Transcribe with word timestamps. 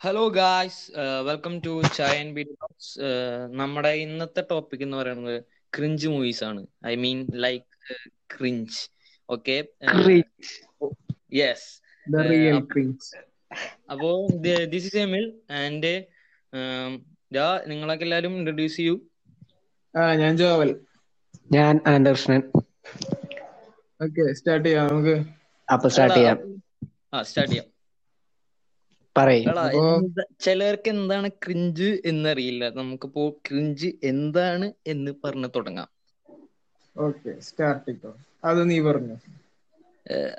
Hello 0.00 0.28
guys 0.28 0.92
welcome 1.26 1.58
to 1.58 1.82
chai 1.96 2.18
and 2.18 2.34
B 2.34 2.42
talks 2.42 3.00
നമ്മുടെ 3.50 3.88
ഇന്നത്തെ 3.88 4.44
topic 4.50 4.80
എന്ന് 4.82 4.96
പറയുന്നത് 4.96 5.44
ക്രിഞ്ച് 5.78 6.08
മൂവീസ് 6.08 6.44
ആണ്. 6.44 6.66
I 6.86 6.94
mean 6.94 7.28
like 7.34 7.94
cringe 8.36 8.90
okay 9.30 9.64
yes. 11.34 11.82
അപ്പോ 13.90 14.26
ദിസ് 14.64 14.86
ഇസ് 14.86 14.96
എമിൽ 14.96 15.32
ആൻഡ് 15.50 16.04
ദാ 17.32 17.64
നിങ്ങളൊക്കെ 17.66 18.04
എല്ലാരും 18.04 18.36
ഇൻട്രൊഡ്യൂസ് 18.36 18.76
ചെയ്യൂ. 18.76 19.00
ആ 19.96 20.14
ഞാൻ 20.14 20.36
ജോവൽ. 20.36 20.80
ഞാൻ 21.52 21.80
ആൻഡർസൺ 21.86 22.42
ഓക്കെ 24.02 24.32
സ്റ്റാർട്ട് 24.32 24.68
ചെയ്യാം 24.68 24.86
നമുക്ക്. 24.86 25.26
അപ്പൊ 25.72 25.88
സ്റ്റാർട്ട് 25.88 26.16
ചെയ്യാം. 26.16 26.62
ആ 27.14 27.22
സ്റ്റാർട്ട് 27.22 27.54
ചെയ്യാം 27.54 27.66
പറയ് 27.66 27.66
എടാ, 27.66 27.66
അപ്പോ- 27.66 27.66
എന്താ- 28.84 29.04
ചിലർക്ക് 30.40 30.88
എന്താണ് 30.88 31.28
ക്രിഞ്ച് 31.44 31.88
എന്നറിയില്ല. 32.04 32.64
നമുക്കിപ്പോ 32.74 33.22
ക്രിഞ്ച് 33.46 33.90
എന്താണ് 34.04 34.66
എന്ന് 34.86 35.12
പറഞ്ഞു 35.24 35.50
തുടങ്ങാം. 35.56 35.88
ഓക്കെ 36.96 37.32
സ്റ്റാർട്ട് 37.40 37.94
അത് 38.44 38.60
നീ 38.70 38.78
പറഞ്ഞു. 38.80 39.16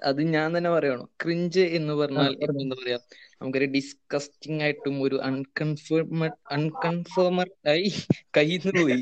അത് 0.04 0.22
ഞാൻ 0.36 0.58
തന്നെ 0.58 0.70
പറയണോ. 0.70 1.04
ക്രിഞ്ച് 1.22 1.64
എന്ന് 1.78 1.94
പറഞ്ഞാൽ 1.94 2.32
എന്താ 2.46 2.76
പറയാ? 2.76 2.98
നമുക്കൊരു 3.42 3.68
ഡിസ്കസ്റ്റിംഗ് 3.76 4.64
ആയിട്ടും 4.64 4.96
ഒരു 5.02 5.18
അൺകൺഫേം 5.30 6.24
അൺകൺഫേമർ 6.52 7.50
ആയി 7.68 7.90
കയ്യിൽ 8.38 8.62
നിന്ന് 8.66 8.82
പോയി 8.82 9.02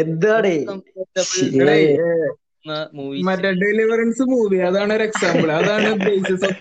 എന്താണ് 0.00 0.52
മറ്റേ 3.26 3.50
ഡെലിവറൻസ് 3.62 4.22
മൂവി 4.22 4.56
അതാണ് 4.56 4.92
ഒരു 4.92 5.02
എക്സാമ്പിൾ 5.02 5.52
അതാണ് 5.52 5.88
ബേസിസ് 6.06 6.44
ഓഫ് 6.44 6.58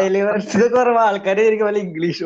ഡെലിവറൻസ് 0.00 0.64
കുറവ്. 0.74 0.98
ആൾക്കാര് 0.98 1.36
ശരിക്കും 1.38 1.66
പോലെ 1.66 1.78
ഇംഗ്ലീഷ് 1.78 2.24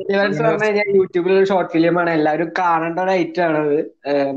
ഡെലിവറൻസ് 0.00 0.42
പറഞ്ഞു 0.42 0.64
കഴിഞ്ഞാൽ 0.64 0.88
യൂട്യൂബിൽ 0.96 1.32
ഒരു 1.32 1.44
ഷോർട്ട് 1.44 1.72
ഫിലിം 1.72 2.00
ആണ്. 2.00 2.10
എല്ലാവരും 2.10 2.52
കാണേണ്ട 2.58 2.98
ഒരു 3.00 3.10
ഐറ്റം 3.10 3.44
ആണ് 3.44 3.58
അത്. 3.58 3.78
ഏഹ് 4.08 4.32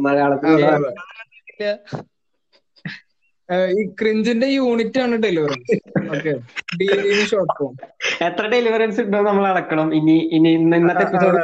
ഈ 3.73 3.84
ക്രിഞ്ചിന്റെ 4.00 4.48
യൂണിറ്റ് 4.54 5.00
ആണ് 5.00 5.16
deliverance 5.23 5.76
okay. 6.09 6.34
D 6.80 6.88
short 7.26 7.54
form 7.54 7.73
എത്ര 8.22 8.44
ഡെലിവറൻസ് 8.48 9.02
ഉണ്ടോ 9.02 9.22
നമ്മൾ 9.22 9.45
അളക്കണം 9.48 9.90
ഇനി 9.95 10.18
ഇനി 10.32 10.52
ഇന്നത്തെ 10.72 11.06
എപ്പിസോഡ് 11.08 11.40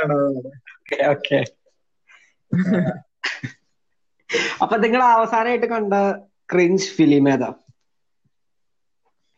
ഓക്കെ 1.09 1.39
അപ്പൊ 4.59 4.75
നിങ്ങൾ 4.77 5.01
അവസാനമായിട്ട് 5.13 5.67
കണ്ട 5.67 5.93
ക്രിഞ്ച് 6.49 6.87
ഫിലിം 6.95 7.25
ഏതാ? 7.29 7.49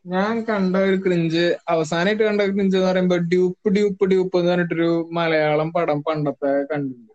ഞാൻ 0.06 0.36
കണ്ട 0.44 0.76
ഒരു 0.86 0.98
ക്രിഞ്ച് 0.98 1.44
അവസാനമായിട്ട് 1.70 2.24
കണ്ട 2.24 2.42
ഒരു 2.42 2.52
ക്രിഞ്ച് 2.52 2.76
എന്ന് 2.78 2.88
പറയുമ്പോ 2.88 3.18
ഡ്യൂപ്പ് 3.32 3.70
ഡ്യൂപ്പ് 3.76 4.06
ഡ്യൂപ്പ് 4.06 4.38
എന്ന് 4.40 4.52
പറഞ്ഞിട്ടൊരു 4.52 4.88
മലയാളം 5.12 5.70
പടം 5.72 6.00
പണ്ടത്തെ 6.02 6.52
കണ്ടിട്ടുണ്ട്. 6.72 7.08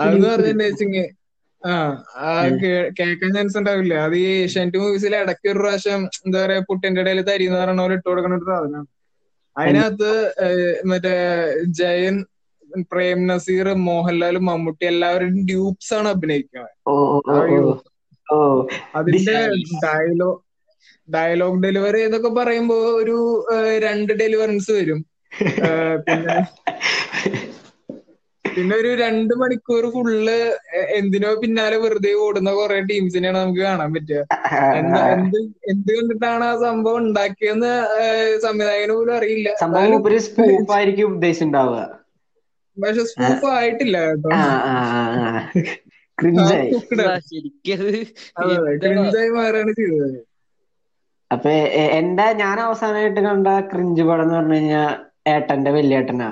അത് 0.00 0.16
പറഞ്ഞിട്ടുണ്ടെങ്കിൽ 0.24 1.06
കേൾക്കാൻ 2.98 3.30
ചാൻസ് 3.36 3.58
ഉണ്ടാവില്ല. 3.60 3.94
അത് 4.06 4.14
ഈ 4.22 4.26
ഏഷ്യാനെറ്റ് 4.42 4.82
മൂവീസിൽ 4.82 5.14
ഇടയ്ക്ക് 5.22 5.48
ഒരു 5.52 5.60
പ്രാവശ്യം 5.62 6.02
എന്താ 6.26 6.38
പറയാ 6.44 6.60
പുട്ടിന്റെ 6.68 7.00
ഇടയിൽ 7.04 7.20
തരി 7.28 7.44
എന്ന് 7.48 7.58
പറഞ്ഞ 7.62 7.80
പോലെ 7.84 7.96
ഇട്ട് 7.98 8.08
കൊടുക്കുന്ന 8.08 8.38
ഒരു 8.40 8.48
സാധനമാണ് 8.50 8.88
അതിനകത്ത് 9.56 10.12
മറ്റേ 10.90 11.16
ജയൻ 11.80 12.16
പ്രേം 12.92 13.18
നസീർ 13.30 13.66
മോഹൻലാൽ 13.88 14.36
മമ്മൂട്ടി 14.48 14.84
എല്ലാവരും 14.92 15.34
ഡ്യൂപ്സ് 15.50 15.92
ആണ് 15.98 16.08
അഭിനയിക്കുന്നത്. 16.14 16.72
അതിന്റെ 18.98 19.36
ഡയലോ 19.84 20.30
ഡയലോഗ് 21.08 21.58
ഡെലിവറി 21.64 22.00
എന്നൊക്കെ 22.06 22.30
പറയുമ്പോ 22.38 22.76
ഒരു 23.00 23.16
രണ്ട് 23.84 24.12
ഡെലിവറൻസ് 24.22 24.70
വരും. 24.78 25.00
പിന്നെ 26.06 26.36
പിന്നെ 28.56 28.74
ഒരു 28.76 28.90
രണ്ട് 29.00 29.32
മണിക്കൂർ 29.34 29.84
ഫുള്ള് 29.92 30.36
എന്തിനോ 30.96 31.30
പിന്നാലെ 31.40 31.76
വെറുതെ 31.76 32.12
ഓടുന്ന 32.24 32.50
കുറെ 32.52 32.78
ടീംസിനെയാണ് 32.90 33.38
നമുക്ക് 33.38 33.62
കാണാൻ 33.62 33.90
പറ്റുക. 33.94 34.20
എന്താ 34.78 35.00
എന്ത് 35.14 35.38
എന്ത് 35.72 35.90
കണ്ടിട്ടാണ് 35.92 36.44
ആ 36.44 36.54
സംഭവം 36.64 36.98
ഉണ്ടാക്കിയെന്ന് 37.02 37.72
ഏഹ്, 37.98 38.34
സംവിധായകന് 38.46 38.94
പോലും 38.98 39.14
അറിയില്ല. 39.18 39.48
സംഭവം 39.62 39.94
ഉദ്ദേശിച്ചുണ്ടാവുക 41.10 41.82
പക്ഷെ 42.76 43.02
സ്കൂപ്പ് 43.10 43.46
ആയിട്ടില്ല 43.52 43.98
കേട്ടോ. 44.06 44.30
ക്രിഞ്ചായി. 46.18 46.70
മാറാണ് 49.36 49.72
ചെയ്തത്. 49.78 50.16
അപ്പൊ 51.30 51.50
എന്താ 51.50 51.94
എന്റെ 51.98 52.38
ഞാൻ 52.40 52.56
അവസാനമായിട്ട് 52.60 53.20
കണ്ട 53.20 53.48
ക്രിഞ്ച് 53.70 54.02
പടം 54.02 54.22
എന്ന് 54.24 54.34
പറഞ്ഞു 54.36 54.54
കഴിഞ്ഞാൽ 54.54 54.90
ഏട്ടന്റെ 55.28 55.70
വലിയേട്ടനാ. 55.70 56.28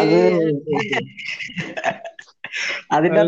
അത് 0.00 0.18
അതിന്റെ 2.96 3.20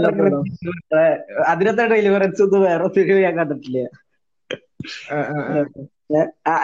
അതിനത്ര 1.50 1.84
ഡെലിവറൻസ് 1.92 2.42
ഒന്നും 2.44 2.62
വേറെ 2.62 2.82
ഒത്തിരി 2.88 3.20
ഞാൻ 3.20 3.34
കണ്ടിട്ടില്ല. 3.38 3.78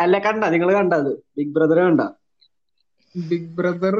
അല്ല 0.02 0.18
കണ്ട? 0.26 0.44
നിങ്ങൾ 0.54 0.74
കണ്ടത് 0.74 1.10
ബിഗ് 1.36 1.52
ബ്രദർ 1.56 1.78
കണ്ട? 1.80 2.02
ബിഗ് 3.14 3.50
ബ്രദർ 3.56 3.96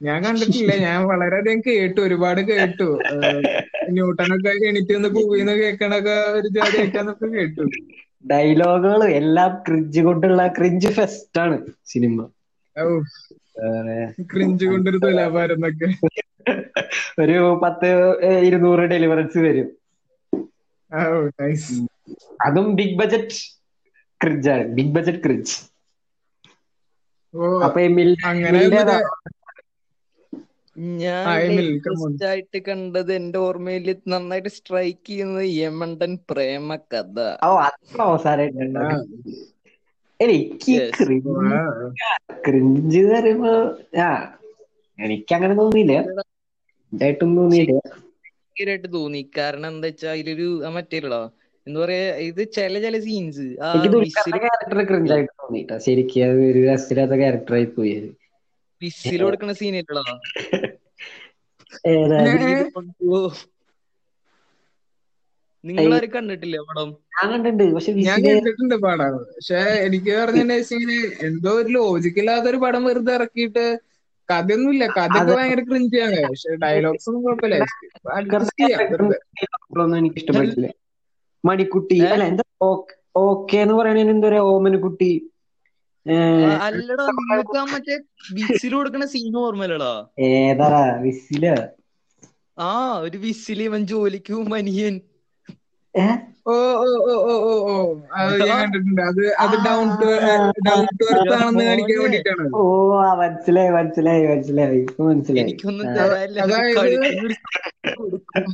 ഞാൻ 0.00 0.24
കണ്ടിട്ടില്ല. 0.24 0.74
ഞാൻ 0.84 1.04
വളരെയധികം 1.10 1.60
കേട്ടു. 1.66 2.00
ഒരുപാട് 2.00 2.40
കേട്ടു. 2.50 3.02
ന്യൂട്ടനൊക്കെ 3.90 4.52
എണീറ്റ് 4.68 4.96
നിന്ന് 4.96 5.08
കൂവിന്ന് 5.16 5.52
കേൾക്കണൊക്കെ 5.60 6.16
ഒരു 6.38 6.48
ജാതി 6.56 6.78
കേൾക്കാന്നൊക്കെ 6.78 7.26
കേട്ടു. 7.34 7.66
ഡയലോഗുകൾ 8.24 9.08
എല്ലാം 9.18 9.62
ക്രിഞ്ച് 9.66 10.00
കൊണ്ടുള്ള 10.00 10.46
ക്രിഞ്ച് 10.56 10.88
ഫെസ്റ്റ് 10.96 11.40
ആണ് 11.40 11.56
സിനിമ. 11.84 12.30
ക്രിഞ്ച് 14.32 14.64
കൊണ്ടൊരു 14.66 14.98
ഒരു 17.22 17.60
പത്ത് 17.62 17.88
ഇരുന്നൂറ് 18.46 18.84
ഡെലിവറൻസ് 18.92 19.38
വരും. 19.38 19.68
ഓ 20.92 21.28
നൈസ് 21.40 21.74
അതും 22.46 22.66
ബിഗ് 22.76 22.98
ബജറ്റ് 22.98 23.38
ക്രിഞ്ച് 24.20 24.50
ആണ്. 24.50 24.64
ബിഗ് 24.68 24.94
ബജറ്റ് 24.94 25.22
ക്രിഞ്ച് 25.24 25.54
ഓ 27.34 27.60
അപ്പൊ 27.60 27.80
ഞാൻ. 31.00 31.48
കണ്ടത് 32.68 33.12
എന്റെ 33.14 33.38
ഓർമ്മയിൽ 33.38 33.96
നന്നായിട്ട് 34.08 34.48
സ്ട്രൈക്ക് 34.48 35.06
ചെയ്യുന്നത് 35.06 35.48
യമണ്ടൻ 35.56 36.18
പ്രേമ 36.30 36.76
കഥ 36.76 37.18
ഓ 37.44 37.50
അവസാനമായിട്ട്. 38.00 39.53
എനിക്ക്. 40.26 40.76
ക്രിഞ്ച് 42.44 43.00
പറയുമ്പോ 43.10 43.52
ആ 44.02 44.08
എനിക്ക് 44.98 45.32
അങ്ങനെ 45.36 45.54
തോന്നിയില്ല 45.60 45.94
ഇതായിട്ടും 46.92 47.30
തോന്നിയില്ല. 47.36 47.74
ഭയങ്കരമായിട്ട് 48.46 48.88
തോന്നി. 48.94 49.20
കാരണം 49.36 49.68
എന്താ 49.72 49.88
വെച്ചാ 49.88 50.08
അതിലൊരു 50.14 50.48
ആ 50.66 50.72
മറ്റേലോ 50.76 51.20
എന്താ 51.66 51.78
പറയാ 51.82 52.00
ഇത് 52.28 52.42
ചില 52.56 52.80
ചില 52.82 52.96
സീൻസ് 53.04 53.46
ക്യാരക്ടർ 54.44 54.80
ക്രിഞ്ച് 54.88 55.12
ആയിട്ട് 55.14 55.32
തോന്നിട്ടാ 55.40 55.76
ശരിക്കും 55.84 56.24
അത് 56.26 56.42
ഒരു 56.48 56.60
രസമില്ലാത്ത 56.66 57.14
ക്യാരക്ടർ 57.20 57.54
ആയി 57.54 57.68
പോയി 57.74 57.94
പിസ്സിൽ 58.82 59.20
കൊടുക്കണ 59.24 59.52
സീനല്ലോ 59.58 60.04
ഏതാ? 61.90 62.18
നിങ്ങളാരും 65.64 66.10
കണ്ടിട്ടില്ലേ 66.14 66.60
പടം? 66.68 66.90
ഞാൻ 68.06 68.18
കണ്ടിട്ടുണ്ട് 68.26 68.76
പടം. 68.84 69.14
പക്ഷെ 69.30 69.58
എനിക്ക് 69.86 70.12
പറഞ്ഞിട്ടുണ്ടെങ്കിൽ 70.14 70.92
എന്തോ 71.28 71.52
ഒരു 71.60 71.70
ലോജിക്കില്ലാത്ത 71.76 72.46
ഒരു 72.52 72.58
പടം 72.64 72.82
വെറുതെ 72.88 73.12
ഇറക്കിയിട്ട് 73.18 73.64
കഥയൊന്നുമില്ല. 74.28 74.84
കഥയൊക്കെ 74.96 75.32
ഭയങ്കര 75.32 75.62
ക്രിഞ്ചാണ് 75.68 76.20
പക്ഷെ 76.24 76.52
ഡയലോഗ്സ് 76.62 77.08
ഒന്നും 77.10 77.22
കുഴപ്പമില്ല. 77.26 77.58
എനിക്ക് 80.00 80.18
ഇഷ്ടപ്പെട്ടില്ല 80.20 80.68
മണിക്കുട്ടി? 81.44 82.00
അല്ല 82.12 82.24
എന്താ 82.30 82.44
ഓക്കെ 83.22 83.56
എന്ന് 83.64 83.74
പറയണ 83.78 83.98
എന്താ 84.06 84.26
പറയാ 84.28 84.44
ഓമനക്കുട്ടി 84.52 85.10
അല്ലടാ 86.64 87.06
മറ്റേ 87.72 87.96
വിസിൽ 88.36 88.72
കൊടുക്കണ 88.74 89.04
സീൻ 89.12 89.36
ഓർമ്മയില്ലടാ? 89.42 89.92
ഏതാ 90.28 90.70
വിസില? 91.02 91.44
ആ 92.58 92.70
ഒരു 93.04 93.18
വിസിൽ 93.24 93.60
ഇവൻ 93.62 93.82
ജോലിക്ക് 93.86 94.32
ഏ 94.34 94.94
ഓ 96.46 96.54
ഓ 96.54 96.86
ഓ 97.04 97.14
ഓ 97.24 97.34
ഓ 97.44 97.52
ഓ 97.66 97.74
അത് 98.16 98.32
ഞാൻ 98.40 98.56
കണ്ടിട്ടുണ്ട്. 98.62 99.02
അത് 99.02 99.20
അത് 99.38 99.54
down 99.66 99.86
to 100.00 100.08
down 100.66 100.82
to 100.98 101.04
earth 101.12 101.34
ആണെന്ന് 101.36 101.64
കാണിക്കാൻ 101.68 101.98
വേണ്ടിട്ടാണ് 102.02 102.44
ഓ 102.54 102.64
ആ, 102.98 103.10
മനസ്സിലായി 103.20 103.70
മനസ്സിലായി 103.70 104.24
മനസ്സിലായി. 104.26 104.78
ഇപ്പൊ 104.82 105.04
മനസ്സിലായി. 105.04 105.44
എനിക്കൊന്നും 105.44 105.86
അതായത് 106.04 106.34
കഴുത്തിന് 106.78 107.22
ഒരു 107.22 107.36
കൊടുക്കും. 107.94 108.50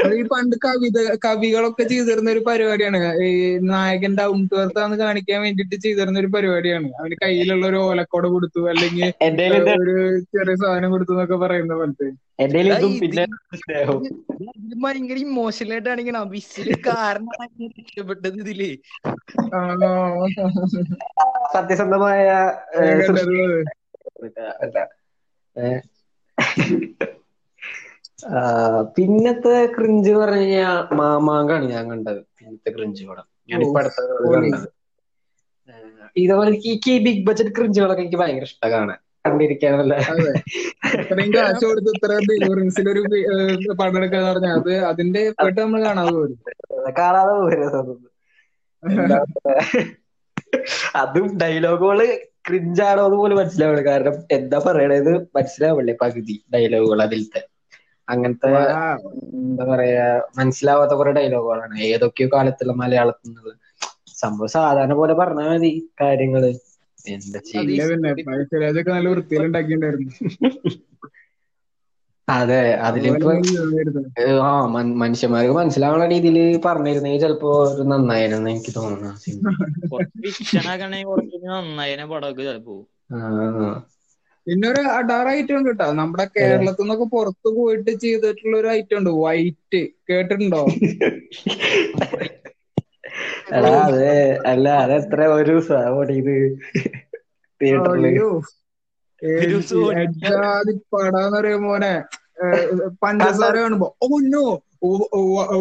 അത് 0.00 0.14
ഈ 0.14 0.17
പണ്ട് 0.32 0.56
കവിത 0.64 1.16
കവികളൊക്കെ 1.24 1.82
ചെയ്തിരുന്ന 1.82 2.30
ഒരു 2.30 2.38
പരിപാടിയാണ്. 2.38 3.22
ഈ 3.22 3.58
നായകൻ 3.58 4.16
ഡൗൺ 4.18 4.48
ടു 4.52 4.56
കാണിക്കാൻ 4.96 5.42
വേണ്ടിട്ട് 5.42 5.74
ചെയ്തിരുന്ന 5.74 6.18
ഒരു 6.18 6.26
പരിപാടിയാണ്. 6.26 6.90
അവന് 7.00 7.12
കയ്യിലുള്ള 7.12 7.66
ഒരു 7.66 7.76
ഓലക്കോട 7.76 8.26
കൊടുത്തു 8.26 8.68
അല്ലെങ്കിൽ 8.68 9.04
ഒരു 9.82 10.20
ചെറിയ 10.20 10.54
സാധനം 10.54 10.90
കൊടുത്തു 10.90 11.12
എന്നൊക്കെ 11.12 11.36
പറയുന്ന 11.36 11.74
പോലത്തെ. 11.74 12.10
ഭയങ്കര 14.76 15.14
ഇമോഷണൽ 15.14 15.72
ആയിട്ട് 15.72 15.88
കാണിക്കണം 15.88 16.30
വിസിൽ 16.30 16.74
കാരണം 16.86 17.28
രക്ഷപ്പെട്ടത് 17.66 18.34
ഇതിൽ. 18.34 18.78
ആ, 19.54 19.78
സത്യസന്ധമായ 21.52 22.30
പിന്നത്തെ 28.96 29.56
ക്രിഞ്ച് 29.74 30.12
പറഞ്ഞു 30.14 30.46
മാമാങ്കാണ് 30.94 31.66
ഞാൻ 31.70 31.84
കണ്ടത്. 31.90 32.20
പിന്നത്തെ 32.38 32.70
ക്രിഞ്ച് 32.70 33.04
പടം. 33.04 33.26
ഞാനിപ്പോ 33.50 33.78
അടുത്ത. 33.80 34.00
കണ്ടത്. 34.36 34.68
ഇതേപോലെ 36.16 36.50
എനിക്ക് 36.52 36.90
ഈ 36.90 36.98
ബിഗ് 37.04 37.24
ബഡ്ജറ്റ് 37.26 37.52
ക്രിഞ്ചുകളൊക്കെ 37.56 38.02
എനിക്ക് 38.02 38.18
ഭയങ്കര 38.18 38.46
ഇഷ്ടം 38.50 38.70
കാണാൻ. 38.72 38.98
കണ്ടിരിക്കാനല്ല? 39.24 39.94
അതെ. 40.12 40.32
ഇത്രയും 40.98 41.30
കാശ് 41.34 41.64
കൊടുത്ത് 41.64 41.90
ഇത്ര 41.94 42.12
ഒരു 42.94 43.02
ഏഹ്, 43.32 43.56
പടം 43.80 43.98
എടുക്കാന്ന് 43.98 44.30
പറഞ്ഞാൽ 44.30 44.54
അത് 44.60 44.72
അതിന്റെ 44.90 45.22
നമ്മൾ 45.58 45.80
കാണാതെ 45.84 46.12
പോരും. 46.12 46.38
കാണാതെ 46.98 47.34
പോരുന്നത് 47.38 47.78
അതും 50.98 51.26
ഡയലോഗുകൾ 51.38 51.98
ക്രിഞ്ചാണോ 52.48 53.02
എന്ന് 53.06 53.16
പോലും 53.16 53.38
മനസ്സിലാവില്ല 53.38 53.82
കാരണം 53.88 54.16
എന്താ 54.30 54.58
പറയണത് 54.66 55.12
മനസ്സിലാവില്ലേ 55.36 55.94
പകുതി 56.02 56.36
ഡയലോഗുകൾ 56.54 57.00
അതിലത്തെ. 57.02 57.40
അങ്ങനത്തെ 58.08 58.50
എന്താ 59.38 59.64
പറയാ 59.70 60.06
മനസ്സിലാവാത്ത 60.38 60.94
കുറെ 60.96 61.12
ഡയലോഗുകളാണ് 61.12 61.74
ഏതൊക്കെയോ 61.88 62.28
കാലത്തുള്ള 62.32 62.74
മലയാളത്തിൽ 62.80 63.32
സംഭവം 64.16 64.52
സാധാരണ 64.54 64.94
പോലെ 64.94 65.14
പറഞ്ഞാൽ 65.16 65.50
മതി 65.52 65.70
കാര്യങ്ങൾ. 66.00 66.44
എന്താ 67.06 67.40
അതെ 72.28 72.58
അതിലിപ്പോ 72.86 73.30
ആ 74.42 74.50
മനുഷ്യന്മാർക്ക് 75.02 75.54
മനസ്സിലാവുന്ന 75.58 76.06
രീതിയിൽ 76.14 76.38
പറഞ്ഞിരുന്നെങ്കിൽ 76.66 77.22
ചിലപ്പോ 77.24 77.52
ഒരു 77.66 77.84
നന്നായിരുന്നു 77.90 78.50
എനിക്ക് 78.50 78.74
തോന്നുന്നു 78.76 79.12
നന്നായതിനെ 81.48 82.06
പടമൊക്കെ 82.10 82.42
ചിലപ്പോ. 82.42 82.76
ആ, 83.10 83.18
ആ. 84.48 84.50
പിന്നെ 84.50 84.68
ഒരു 84.68 84.82
അഡാർ 84.90 85.28
ഐറ്റം 85.28 85.56
ഉണ്ട് 85.58 85.68
കേട്ടോ? 85.68 85.86
നമ്മുടെ 85.92 86.24
കേരളത്തിൽ 86.36 86.82
നിന്നൊക്കെ 86.82 87.04
പുറത്ത് 87.06 87.48
പോയിട്ട് 87.56 87.90
ചെയ്തിട്ടുള്ള 88.04 88.56
ഒരു 88.56 88.68
ഐറ്റം 88.68 88.98
ഉണ്ട്. 88.98 89.10
വൈറ്റ് 89.24 89.80
കേട്ടിട്ടുണ്ടോ? 90.08 90.62
എടാ 93.52 93.72
അതെ 93.82 94.14
അല്ല 94.46 94.68
എത്ര 94.96 95.20
ഒരു 95.34 95.54
തിയേറ്ററിൽ. 97.60 98.06
പടാന്ന് 100.92 101.38
മോനെ? 101.58 101.94
പഞ്ചസാര 103.02 103.54
കാണുമ്പോ 103.56 103.88
ഓ 104.02 104.08
നോ. 104.28 104.46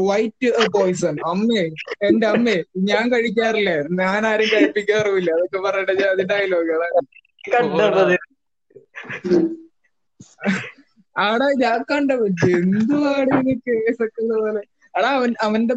വൈറ്റ് 0.09 0.49
പോയിസൺ 0.73 1.15
അമ്മേ 1.25 1.63
എന്റെ 2.07 2.27
അമ്മേ 2.27 2.55
ഞാൻ 2.89 3.05
കഴിക്കാറില്ലേ? 3.13 3.77
ഞാൻ 4.01 4.27
ആരും 4.27 4.49
കഴിപ്പിക്കാറുമില്ല. 4.53 5.29
അതൊക്കെ 5.37 5.59
പറഞ്ഞിട്ട് 5.59 5.95
ജാതി 6.01 6.23
ഡയലോഗുകളാണ് 6.23 7.01
കണ്ടത്. 7.43 8.15
ആടാ 11.15 11.47
ഞാൻ 11.61 11.79
കണ്ട. 11.91 12.11
എന്തുവാണ് 12.59 13.37
ഇത് 13.45 13.61
കേസൊക്കെ 13.67 14.23
പോലെ? 14.33 14.61
ആടാ 14.93 15.09
അവൻ 15.17 15.31
അവന്റെ 15.45 15.75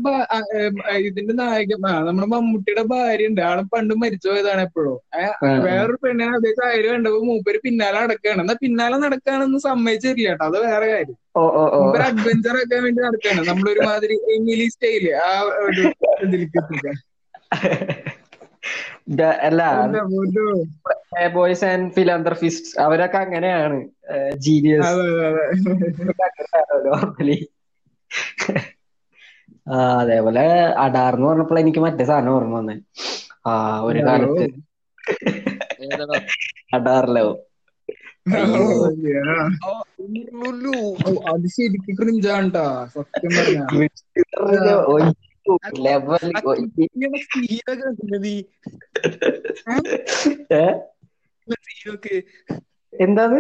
ഇതിന്റെ 1.08 1.34
നായകൻ 1.40 1.80
നമ്മുടെ 2.06 2.28
മമ്മൂട്ടിയുടെ 2.32 2.84
ഭാര്യ 2.92 3.30
ഉണ്ട്. 3.30 3.40
ആളെ 3.48 3.64
പണ്ട് 3.72 3.94
മരിച്ചു 4.02 4.28
പോയതാണ് 4.30 4.62
എപ്പോഴും. 4.68 4.96
വേറൊരു 5.64 5.98
പെണ്ണിനെ 6.04 6.30
അതേ 6.38 6.52
കാര്യം 6.60 6.92
കണ്ടപ്പോ 6.94 7.20
മൂപ്പര് 7.30 7.58
പിന്നാലെ 7.64 7.98
നടക്കാണ്. 8.04 8.40
എന്നാ 8.44 8.56
പിന്നാലെ 8.62 8.98
നടക്കാണെന്ന് 9.04 9.60
സമ്മതിച്ചില്ല 9.66 10.28
കേട്ടോ. 10.28 10.44
അത് 10.50 10.58
വേറെ 10.66 10.88
കാര്യം. 10.92 11.16
മൂപ്പര് 11.76 12.04
അഡ്വഞ്ചർ 12.08 12.56
ആക്കാൻ 12.60 12.82
വേണ്ടി 12.86 13.00
നടക്കാണ്. 13.06 13.40
നമ്മളൊരുമാതിരി 13.50 14.16
എമിലി 14.36 14.66
സ്റ്റൈൽ 14.74 15.06
ആ 15.24 15.30
ഒരു 15.66 15.84
ഇതിലേക്ക് 16.26 16.60
അല്ല 19.10 19.62
ബോയ്സ് 21.26 21.64
ആൻഡ് 21.64 21.92
ഫിലാന്ത്രഫിസ്റ്റ് 21.92 22.80
അവരൊക്കെ 22.80 23.18
അങ്ങനെയാണ് 23.18 23.88
ജീനിയസ് 24.36 24.86
നോർമലി 26.86 27.48
അതേപോലെ 30.00 30.40
അഡാർ 30.60 31.14
എന്ന് 31.14 31.26
പറഞ്ഞപ്പോൾ 31.26 31.58
എനിക്ക് 31.58 31.78
മറ്റേ 31.78 32.04
സാധനം 32.04 32.30
ഓർമ്മ 32.30 32.56
വന്നേ. 32.56 32.80
ആ 33.46 33.80
ഒരു 33.80 33.98
കാലത്ത്. 34.06 34.48
അഡാറിലോ. 36.74 37.46
ഓ, 39.66 39.76
ഓ, 41.06 41.34
അത് 41.34 41.46
ശരിക്കും 41.46 42.22
സത്യം 42.86 43.30
പറഞ്ഞ. 43.36 43.58
ലെവൽ 45.80 46.26
എന്താണ് 52.92 53.38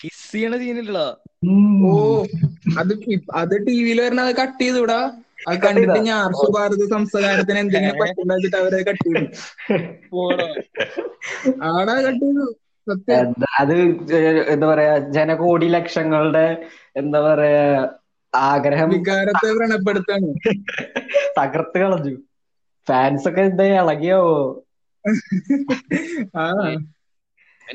കിസ് 0.00 0.26
ചെയ്യണ 0.30 0.54
സീനില്ല 0.60 0.98
ഓ 1.86 1.96
അത് 2.80 2.92
അത് 3.40 3.54
ടിവിയിൽ 3.66 3.98
വരണ 4.04 4.20
അത് 4.26 4.34
കട്ട് 4.40 4.62
ചെയ്തുടാ 4.62 5.00
അത് 5.48 5.58
കണ്ടിട്ട് 5.62 5.98
ഞാൻ 6.06 6.16
ആർഷ 6.22 6.42
ഭാരത 6.56 6.86
സംസ്കാരത്തിന് 6.94 7.60
എന്തെങ്കിലും 7.62 7.98
പറ്റില്ല 8.02 8.32
വെച്ചിട്ട് 8.32 8.58
അവരെ 8.62 8.80
കട്ട് 8.88 9.04
ചെയ്തു. 9.06 9.26
പോടാ. 10.10 10.48
ആടാ 11.70 11.94
കട്ട് 12.06 12.24
ചെയ്തു. 12.24 12.46
സത്യം. 12.86 13.30
അത് 13.60 13.74
എന്താ 14.52 14.66
പറയാ 14.66 14.92
ജനകോടി 15.16 15.68
ലക്ഷങ്ങളുടെ 15.76 16.46
എന്താ 16.96 17.20
പറയാ 17.26 17.64
ആഗ്രഹം 18.32 18.90
വികാരത്തെ 18.90 19.48
വ്രണപ്പെടുത്താണ്. 19.52 20.28
തകർത്ത് 21.38 21.78
കളഞ്ഞു. 21.78 22.16
ഫാൻസ് 22.88 23.28
ഒക്കെ 23.28 23.40
എന്താ 23.40 23.64
ഇളകിയാവോ? 23.64 24.36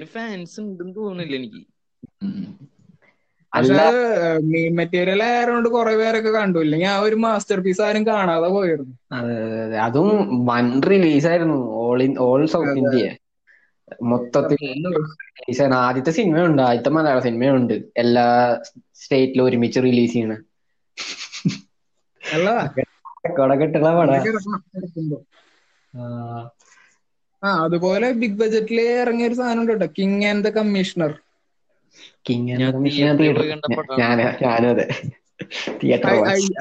ഫാൻസ് 0.06 0.60
ഉണ്ടെന്ന് 0.60 0.96
തോന്നുന്നില്ല 0.96 1.36
എനിക്ക്. 1.36 1.62
പക്ഷെ 3.54 3.74
അല്ല. 3.74 3.81
മെയിൻ 4.44 4.75
മെറ്റീരിയൽ 4.75 5.24
ആയതുകൊണ്ട് 5.24 5.69
കുറെ 5.69 5.96
പേരൊക്കെ 5.96 6.30
കണ്ടു. 6.30 6.60
ഇല്ലെങ്കിൽ 6.60 6.88
ആ 6.88 7.00
ഒരു 7.00 7.16
മാസ്റ്റർ 7.16 7.60
പീസ് 7.60 7.81
ആരും 7.81 8.07
കാണാതെ 8.07 8.48
പോയിരുന്നു. 8.48 8.96
അതെ, 9.12 9.36
അതെ, 9.38 9.62
അതെ. 9.63 9.78
അതും 9.78 10.10
വൺ 10.46 10.66
റിലീസ് 10.84 11.28
ആയിരുന്നു. 11.28 11.57
All 11.78 12.04
in 12.04 12.13
all 12.19 12.46
south 12.46 12.78
India 12.78 13.06
മൊത്തത്തിൽ 14.10 14.62
ആദ്യത്തെ 15.80 16.12
സിനിമയുണ്ട് 16.12 16.62
ആദ്യത്തെ 16.62 16.90
മലയാള 16.90 17.19
സിനിമയുണ്ട് 17.19 17.74
എല്ലാ 17.98 18.26
സ്റ്റേറ്റിലും 19.02 19.45
ഒരുമിച്ച് 19.45 19.80
റിലീസ് 19.83 20.14
ചെയ്യണ. 20.14 20.33
ആ 27.44 27.52
അതുപോലെ 27.64 28.07
ബിഗ് 28.21 28.40
ബജറ്റിൽ 28.40 28.80
ഇറങ്ങിയ 28.95 29.30
ഒരു 29.30 29.38
സാധനം 29.40 29.62
ഉണ്ട് 29.64 29.74
കേട്ടോ 29.74 29.88
King 29.98 30.24
and 30.26 30.45
the 30.45 30.52
Commissioner 30.57 31.12
King 32.26 32.52
and 32.54 32.66
the. 32.68 32.74
ഞാൻ 34.00 34.18
ഞാനും 34.44 34.69
അതെ. 34.71 34.86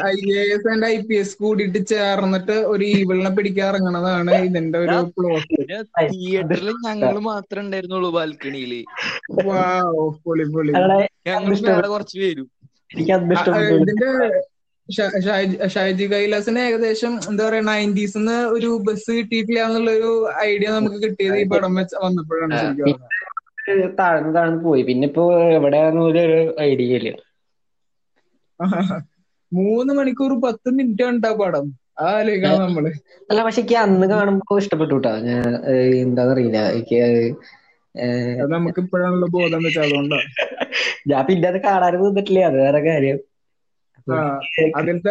I 0.04 0.14
A 0.36 0.54
S 0.54 0.68
and 0.72 0.86
I 0.86 1.00
P 1.00 1.14
S 1.14 1.36
കൂടിയിട്ട് 1.38 1.86
ചേർന്നിട്ട് 1.86 2.52
ഒരു 2.52 2.84
ഈവിളിനെ 2.84 3.30
പിടിക്കാൻ 3.30 3.68
ഇറങ്ങണതാണ് 3.68 4.34
ഇതിന്റെ 4.44 4.78
ഒരു 4.78 4.94
പ്ലോട്ട് 5.18 5.62
തിയേറ്ററിൽ 6.10 6.70
ഞങ്ങൾ 6.86 7.18
മാത്രമേ 7.18 7.64
ഉണ്ടായിരുന്നുള്ളൂ 7.64 8.10
ബാൽക്കണിയിൽ. 8.10 8.84
പൊളി 10.24 10.44
പൊളി. 10.44 10.72
ഞങ്ങൾ 11.26 11.54
വേറെ 11.68 11.88
കുറച്ച് 11.88 12.18
പേരും. 12.18 12.50
ഇതിന്റെ 13.82 14.40
ഷാജി- 15.68 16.12
കൈലാസിന് 16.12 16.58
ഏകദേശം 16.58 17.20
എന്താ 17.28 17.48
പറയാ 17.48 17.60
നയന്റീസിന്ന് 17.60 18.32
ഒരു 18.32 18.80
ബസ് 18.82 19.12
കിട്ടിയിട്ടില്ല 19.12 19.60
എന്നുള്ളൊരു 19.60 20.30
ഐഡിയ 20.42 20.68
നമുക്ക് 20.68 21.02
കിട്ടിയത് 21.02 21.36
ഈ 21.36 21.44
പടം 21.44 21.74
വെച്ച് 21.74 21.96
വന്നപ്പോഴാണ്. 22.04 22.54
താഴ്ന്നു 23.98 24.32
താഴ്ന്നു 24.34 24.64
പോയി. 24.64 24.82
പിന്നെ 24.82 25.08
ഇപ്പൊ 25.08 25.42
എവിടെയാന്ന് 25.42 26.02
ഐഡിയ 26.60 26.96
ഇല്ല. 26.96 27.10
മൂന്ന് 29.52 29.92
മണിക്കൂർ 29.94 30.32
പത്ത് 30.44 30.68
മിനിറ്റ് 30.76 31.02
കണ്ടാ 31.04 31.30
പടം. 31.40 31.66
ആലോചിക്കണം 32.06 32.60
നമ്മൾ. 32.64 32.84
അല്ല 33.30 33.40
പക്ഷെ 33.46 33.60
എനിക്ക് 33.62 33.76
അന്ന് 33.82 34.06
കാണുമ്പോ 34.12 34.56
ഇഷ്ടപ്പെട്ടു 34.62 34.94
കേട്ടോ 34.96 35.12
ഞാൻ 35.28 35.42
എന്താന്ന് 35.42 36.00
എന്താന്നറിയില്ല. 36.04 36.60
എനിക്ക് 36.72 37.00
നമുക്ക് 38.54 38.80
ഇപ്പോഴാണല്ലോ 38.84 39.28
ബോധം 39.34 39.62
വെച്ചാൽ 39.66 39.84
അതുകൊണ്ടാ. 39.86 40.18
ഞാൻ 41.10 41.22
പിന്നെ 41.28 41.46
അത് 41.52 41.58
കാണാനും 41.66 42.02
നിന്നിട്ടില്ല? 42.06 42.40
അത് 42.44 42.58
വേറെ 42.62 42.80
കാര്യം. 42.86 43.18
അതിലത്തെ 44.78 45.10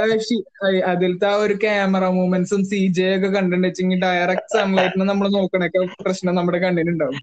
അതിലത്തെ 0.91 1.27
ആ 1.29 1.35
ഒരു 1.43 1.55
ക്യാമറ 1.61 2.05
മൂവ്മെന്റ്സും 2.17 2.61
സി 2.71 2.79
ജെ 2.97 3.07
ഒക്കെ 3.15 3.29
കണ്ടിട്ടുണ്ടെങ്കിൽ 3.35 4.01
ഡയറക്റ്റ് 4.03 4.53
സൺലൈറ്റിന് 4.55 5.05
നമ്മൾ 5.11 5.27
നോക്കണൊക്കെ 5.35 5.79
പ്രശ്നം 6.01 6.35
നമ്മുടെ 6.39 6.59
കണ്ണിനുണ്ടാവും 6.63 7.19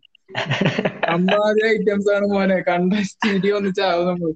അമ്മാതിരി 1.10 1.66
ഐറ്റംസ് 1.70 2.10
ആണ് 2.16 2.26
മോനെ. 2.32 2.58
കണ്ട 2.64 2.92
സ്റ്റീഡിയോ 3.10 3.54
ഒന്ന് 3.58 3.72
ചാവും 3.78 4.08
നമ്മൾ 4.10 4.30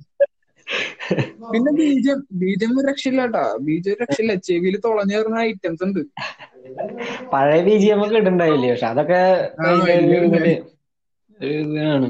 പിന്നെ 1.52 1.70
ബീജം 1.78 2.18
ബീജം 2.40 2.70
രക്ഷയില്ലാട്ടാ. 2.88 2.90
രക്ഷയില്ല 2.90 3.22
കേട്ടാ 3.24 3.64
ബീജം 3.66 3.96
രക്ഷയില്ല. 4.02 4.34
ചെവിയിൽ 4.46 4.76
തുളഞ്ഞു 4.76 5.14
തുളഞ്ഞേറുന്ന 5.14 5.38
ഐറ്റംസ് 5.48 5.84
ഉണ്ട്. 5.86 6.02
പഴയ 7.32 7.60
ബീജം 7.66 8.00
ഒക്കെ 8.04 8.18
ഇടണ്ടായില്ലേ 8.22 8.70
പക്ഷെ 8.72 8.88
അതൊക്കെ 8.92 9.22
ഇതാണ്. 11.40 12.08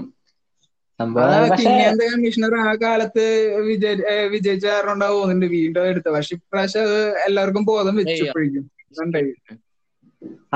കമ്മീഷണർ 1.01 2.55
ആ 2.63 2.73
കാലത്ത് 2.83 3.25
വിജയിച്ച 4.35 4.67
കാരണം 4.67 4.93
ഉണ്ടാ 4.95 5.09
പോകുന്നുണ്ട് 5.11 5.47
വീണ്ടും 5.55 5.89
എടുത്ത 5.93 6.09
പക്ഷെ 6.17 6.35
ഇപ്രാവശ്യം 6.39 6.85
അത് 6.85 6.99
എല്ലാവർക്കും 7.27 7.65
ബോധം 7.71 7.97
വെച്ചപ്പോഴേക്കും 8.01 8.65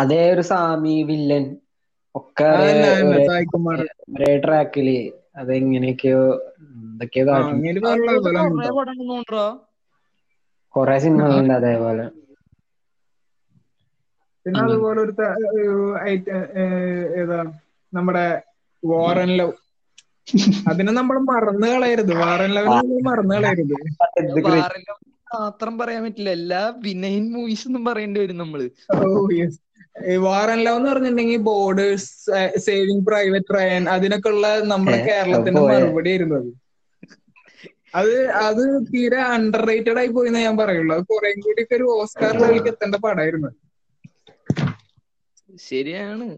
അതേ 0.00 0.21
ഒരു 0.33 0.45
സാമി 0.50 0.95
വില്ലൻ 1.09 1.45
ഒക്കെ 2.14 2.52
ഒരേ 4.12 4.33
ട്രാക്കിൽ 4.45 4.88
അതെങ്ങനെയൊക്കെയോ 5.40 6.23
എന്തൊക്കെയോ 6.99 7.25
കൊറേ 10.75 10.97
സിനിമകളുണ്ട് 11.05 11.55
അതേപോലെ. 11.59 12.05
പിന്നെ 14.47 14.61
അതുപോലെ 14.67 15.00
ഒരു 15.02 15.14
ഏതാ 17.23 17.38
നമ്മുടെ 17.93 18.26
വാറൻ 18.83 19.31
ലവ് 19.38 19.55
അതിനെ 20.71 20.93
നമ്മൾ 20.93 21.17
മറന്നു 21.31 21.67
കളയരുത്. 21.73 22.12
വാറൻ 22.23 22.50
ലവ് 22.57 22.69
നമ്മൾ 22.73 23.00
മറന്നു 23.09 23.35
കളയരുത്. 23.37 23.75
മാത്രം 25.35 25.75
പറയാൻ 25.81 26.02
പറ്റില്ല. 26.05 26.31
എല്ലാ 26.38 26.62
വിനയൻ 26.85 27.25
മൂവീസ് 27.35 27.67
ഒന്നും 27.69 27.83
പറയേണ്ടി 27.88 28.19
വരും 28.23 28.38
നമ്മൾ. 28.43 28.61
ഓ 28.97 29.09
യെസ് 29.38 29.59
വാറൻ 30.26 30.59
ലവ് 30.64 30.78
എന്ന് 30.78 30.90
പറഞ്ഞിട്ടുണ്ടെങ്കിൽ 30.90 31.40
ബോർഡേഴ്സ് 31.50 32.11
സേവിങ് 32.67 33.05
പ്രൈവറ്റ് 33.09 33.55
റയൻ 33.57 33.85
അതിനൊക്കെ 33.95 34.28
ഉള്ള 34.28 34.47
നമ്മുടെ 34.73 34.99
കേരളത്തിന്റെ 35.09 35.62
മറുപടി 35.69 36.11
ആയിരുന്നു 36.12 36.37
അത്. 36.40 36.50
അത് 37.95 38.12
അത് 38.42 38.62
തീരെ 38.88 39.21
അണ്ടർ 39.28 39.62
റേറ്റഡ് 39.71 40.00
ആയി 40.00 40.11
പോയി 40.14 40.30
ഞാൻ 40.38 40.57
പറയുള്ളൂ. 40.61 40.95
അത് 40.97 41.04
കുറെ 41.12 41.30
കൂടി 41.38 41.64
ഒരു 41.71 41.87
ഓസ്കാർ 41.97 42.33
ലെവലിലേക്ക് 42.37 42.71
എത്തേണ്ട 42.75 42.97
പടമായിരുന്നു 43.04 43.50
ശരിയാണ്. 45.62 46.28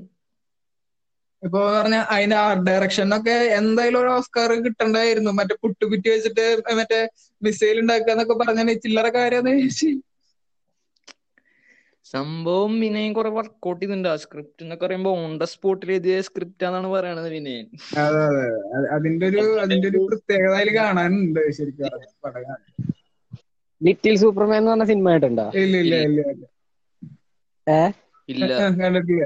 ഇപ്പൊ 1.42 1.58
പറഞ്ഞ 1.68 1.96
അതിന്റെ 2.14 2.36
ആർട്ട് 2.38 2.64
ഡയറക്ഷനൊക്കെ 2.66 3.36
എന്തായാലും 3.58 3.98
ഒരു 4.00 4.10
ഓസ്കാർ 4.16 4.50
കിട്ടണ്ടായിരുന്നു. 4.66 5.30
മറ്റേ 5.38 5.54
പുട്ടുകുറ്റി 5.64 6.08
വെച്ചിട്ട് 6.14 6.44
മറ്റേ 6.80 7.00
മിസൈൽ 7.42 7.76
ഉണ്ടാക്കുക 7.82 8.14
എന്നൊക്കെ 8.14 8.36
പറഞ്ഞ 8.42 8.54
ചില്ലറ 8.84 9.08
കാര്യമെന്ന് 9.16 9.54
ചോദിച്ചു 9.58 9.90
സംഭവം 12.06 12.72
വിനയൻ 12.82 13.10
കുറെ 13.12 13.30
വർക്കൗട്ട് 13.30 13.80
ചെയ്തിട്ടുണ്ട്. 13.80 14.08
ആ 14.08 14.16
സ്ക്രിപ്റ്റ് 14.22 14.62
എന്നൊക്കെ 14.64 14.84
പറയുമ്പോ 14.84 15.10
ഓൺ 15.18 15.32
ദ 15.38 15.46
സ്പോട്ടിൽ 15.52 15.90
എഴുതിയ 15.94 16.14
സ്ക്രിപ്റ്റ് 16.28 16.64
ആണെന്നാണ് 16.66 16.88
പറയണത് 16.94 17.28
വിനയൻ 17.34 17.66
അതെ 18.00 18.22
അതെ. 18.28 18.44
അത് 18.76 18.86
അതിന്റെ 18.96 19.26
ഒരു 19.30 19.42
അതിന്റെ 19.64 19.88
ഒരു 19.92 20.00
പ്രത്യേകത 20.08 20.54
അതിൽ 20.58 20.70
കാണാനുണ്ട് 20.78 21.40
ശരിക്കും 21.58 21.98
ലിറ്റിൽ 23.80 24.14
സൂപ്പർമാൻ 24.22 24.58
എന്ന് 24.58 24.70
പറഞ്ഞ 24.72 24.86
സിനിമ 24.90 25.10
ആയിട്ടുണ്ടോ 25.12 25.46
ഇല്ല 25.60 25.76
ഇല്ല 25.84 25.94
ഇല്ല. 26.08 26.20
ഇല്ല 26.26 26.44
ഇല്ല. 28.28 28.52
കണ്ടിട്ടില്ല. 28.78 29.24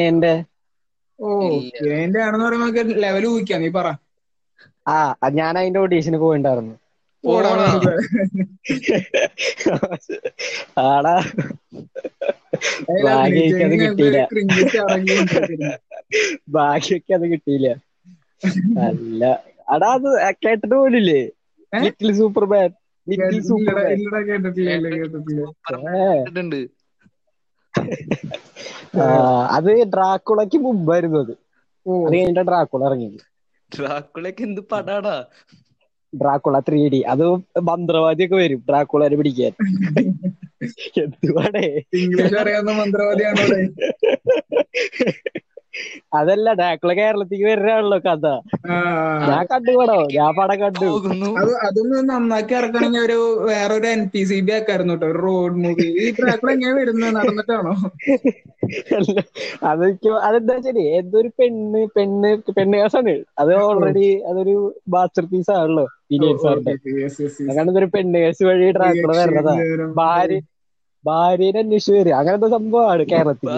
എന്റെ 0.00 0.32
ഓ 1.18 1.28
എന്റെ 1.96 2.20
ആണെന്ന് 2.24 2.46
പറയുമ്പോ 2.46 2.68
ലെവൽ 3.04 3.24
ഊഹിക്കാം. 3.28 3.60
നീ 3.62 3.70
പറ. 3.76 3.86
ആ 4.86 4.96
ഞാൻ 5.36 5.52
അതിന്റെ 5.60 5.80
ഓഡീഷന് 5.82 6.18
പോയിണ്ടായിരുന്നു. 6.22 6.74
ആടാ. 10.86 11.22
ഭാഗ്യൊക്കെ 13.04 13.64
അത് 13.64 13.82
കിട്ടിയില്ല. 13.82 14.26
ഭാഗ്യക്ക് 16.48 17.14
അത് 17.14 17.32
കിട്ടിയില്ല. 17.32 17.76
അല്ല. 18.86 19.42
അടാ 19.68 19.94
അത് 19.94 20.34
കേട്ടിട്ട് 20.42 20.74
പോലില്ലേ? 20.74 21.32
Little 21.72 22.12
super 22.12 22.44
bad 22.44 22.72
little 23.06 23.40
super 23.40 23.74
അത് 29.50 29.94
ഡ്രാക്കുളക്ക് 29.94 30.58
മുമ്പായിരുന്നു 30.58 31.18
അത്. 31.18 31.32
അത് 32.06 32.14
കഴിഞ്ഞിട്ട് 32.14 32.40
ഡ്രാക്കുള 32.40 32.86
ഇറങ്ങിയത്. 32.86 33.24
ഡ്രാക്കുളക്ക് 33.72 34.42
എന്ത് 34.42 34.60
പടാടാ? 34.72 35.26
ഡ്രാക്കുള 36.12 36.56
ത്രീ 36.68 36.80
ഡി 36.94 37.00
അത് 37.12 37.24
മന്ത്രവാദിയൊക്കെ 37.70 38.36
വരും. 38.42 38.60
ഡ്രാക്കുളനെ 38.70 39.16
പിടിക്കാൻ. 39.20 39.52
എന്തുവാടേ? 41.04 41.66
ഇംഗ്ലീഷ് 42.02 42.38
അറിയാവുന്ന 42.42 42.74
മന്ത്രവാദിയാണോ 42.82 43.44
അതല്ല 46.18 46.48
ഡാക്കുള 46.60 46.90
കേരളത്തിക്ക് 46.98 47.46
വരുന്നതാണല്ലോ 47.48 47.96
കഥ. 48.04 48.26
ഞാൻ 49.30 49.42
കണ്ടു 49.50 49.72
കൂടോ 49.78 49.96
ഞാൻ 50.14 50.30
പടം 50.38 50.58
കണ്ടു. 50.62 50.86
അതൊന്ന് 51.66 51.98
നന്നാക്കി 52.10 52.54
ഇറക്കണമെങ്കിൽ 52.58 53.02
ഒരു 53.06 53.18
വേറൊരു 53.48 53.88
എൻ 53.94 54.02
പി 54.12 54.22
സി 54.30 54.38
ബി 54.46 54.52
ആക്കായിരുന്നു 54.58 54.94
കേട്ടോ. 54.94 55.08
ഒരു 55.12 55.20
റോഡ് 55.26 55.58
മൂവി 55.64 55.88
ഈ 56.04 56.06
ഡ്രാക്കുള 56.20 56.48
എങ്ങനെ 56.56 56.72
വരുന്നത്? 56.78 57.12
നടന്നിട്ടാണോ? 57.18 57.74
അല്ല, 58.98 59.16
അതെനിക്ക് 59.70 60.12
അതെന്താ 60.28 60.56
ശരി 60.68 60.84
എന്തൊരു 61.00 61.30
പെണ്ണ് 61.40 61.82
പെണ്ണ് 61.96 62.30
പെണ്ണ് 62.58 62.76
കേസാണ്. 62.82 63.14
അത് 63.42 63.52
ഓൾറെഡി 63.66 64.08
അതൊരു 64.30 64.56
മാസ്റ്റർ 64.96 65.26
പീസ് 65.34 65.54
ആണല്ലോ. 65.58 65.86
അങ്ങനെ 67.50 67.70
ഒരു 67.74 67.88
പെണ്ണ് 67.94 68.18
കേസ് 68.18 68.42
വഴി 68.48 68.66
ട്രാക്ടർ 68.76 69.10
വരുന്നതാ. 69.18 69.56
ഭാര്യ 69.98 70.38
ഭാര്യനെ 71.04 71.60
അന്വേഷിച്ചു 71.62 71.92
വരിക. 71.96 72.14
അങ്ങനത്തെ 72.20 72.48
സംഭവമാണ് 72.56 73.04
കേരളത്തിൽ 73.12 73.52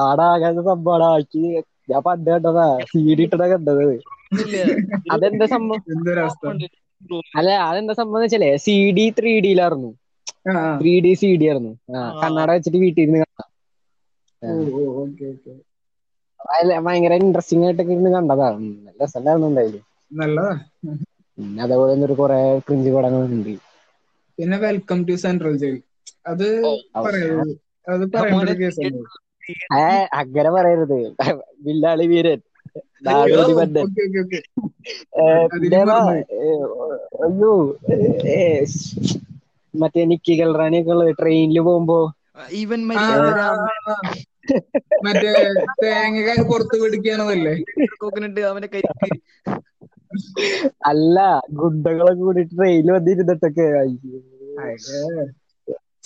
ആടാ 0.00 0.26
അങ്ങനത്തെ 0.36 0.64
സംഭവമാണ്? 0.70 1.06
ആക്കി 1.14 1.42
ഞാൻ 1.90 2.00
പണ്ട് 2.06 2.28
കണ്ടതാ. 2.32 2.66
സീഡി 2.90 3.22
ഇട്ടതാ 3.26 3.46
കണ്ടത്. 3.52 3.84
അതെന്താ 5.14 5.46
സംഭവം? 5.54 5.80
അല്ല 7.38 7.50
അതെന്താ 7.68 7.94
സംഭവം 8.00 8.22
വെച്ചാലേ 8.24 8.50
സി 8.64 8.74
ഡി 8.96 9.06
ത്രീ 9.18 9.32
ഡിയിലായിരുന്നു. 9.40 9.90
ത്രീ 10.78 10.92
ഡി 11.04 11.12
സി 11.20 11.28
ഡി 11.40 11.46
ആയിരുന്നു 11.48 11.72
കണ്ണാട 12.20 12.48
വെച്ചിട്ട് 12.56 12.78
വീട്ടിൽ 12.78 13.02
ഇരുന്ന് 13.02 13.20
കാണാം 13.20 13.48
ഭയങ്കര 16.86 17.14
ഇൻട്രസ്റ്റിംഗ് 17.22 17.64
ആയിട്ടൊക്കെ 17.66 17.92
ഇരുന്ന് 17.92 18.10
കണ്ടതാ. 18.16 18.48
ഉം, 18.58 18.66
നല്ല 18.88 19.02
എന്തായാലും. 19.40 19.82
നല്ലതാ. 20.10 20.52
പിന്നെ 21.38 21.62
അതേപോലെ 21.64 21.90
തന്നെ 21.94 22.16
കുറെ 22.20 22.38
ക്രിഞ്ച് 22.66 22.90
പടങ്ങളുണ്ട് 22.94 23.52
പിന്നെ 24.38 24.56
വെൽക്കം 24.62 24.98
ടു 25.06 25.14
സെൻട്രൽ 25.22 25.54
ജയിൽ 25.58 25.78
അത് 26.30 26.46
പറയുന്നത് 27.04 27.52
അത് 27.86 28.04
പറയേണ്ട 28.14 28.50
കേസല്ലേ 28.58 29.00
ഏ 29.76 29.84
അങ്ങനെ 30.20 30.50
പറയരുത്. 30.54 30.98
വില്ലാളി 31.64 32.06
വീരൻ. 32.08 32.40
നാടോടി. 33.06 33.54
ഏ, 35.18 35.24
അയ്യോ 37.20 37.52
മറ്റേ 39.74 40.02
നിക്കി 40.10 40.34
ഗൽറാണിയൊക്കെ 40.40 40.92
ഉള്ളത് 40.94 41.12
ട്രെയിനിൽ 41.20 41.60
പോകുമ്പോ. 41.62 41.98
ഇവൻ. 42.58 42.80
മറ്റേ 45.04 45.32
തേങ്ങ 45.80 46.18
പുറത്ത് 46.50 46.76
പിടിക്കാനതല്ലേ 46.82 47.54
കോക്കനട്ട് 48.00 48.40
അവന്റെ 48.50 48.68
കരിക്ക് 48.72 49.10
അല്ല 50.90 51.16
ഗുണ്ടകളെ 51.58 52.12
കൂടി 52.18 52.42
ട്രെയിനിൽ 52.50 52.90
വന്നിരുന്നിട്ടൊക്കെ 52.92 53.66
അയ്യോ. 53.80 54.20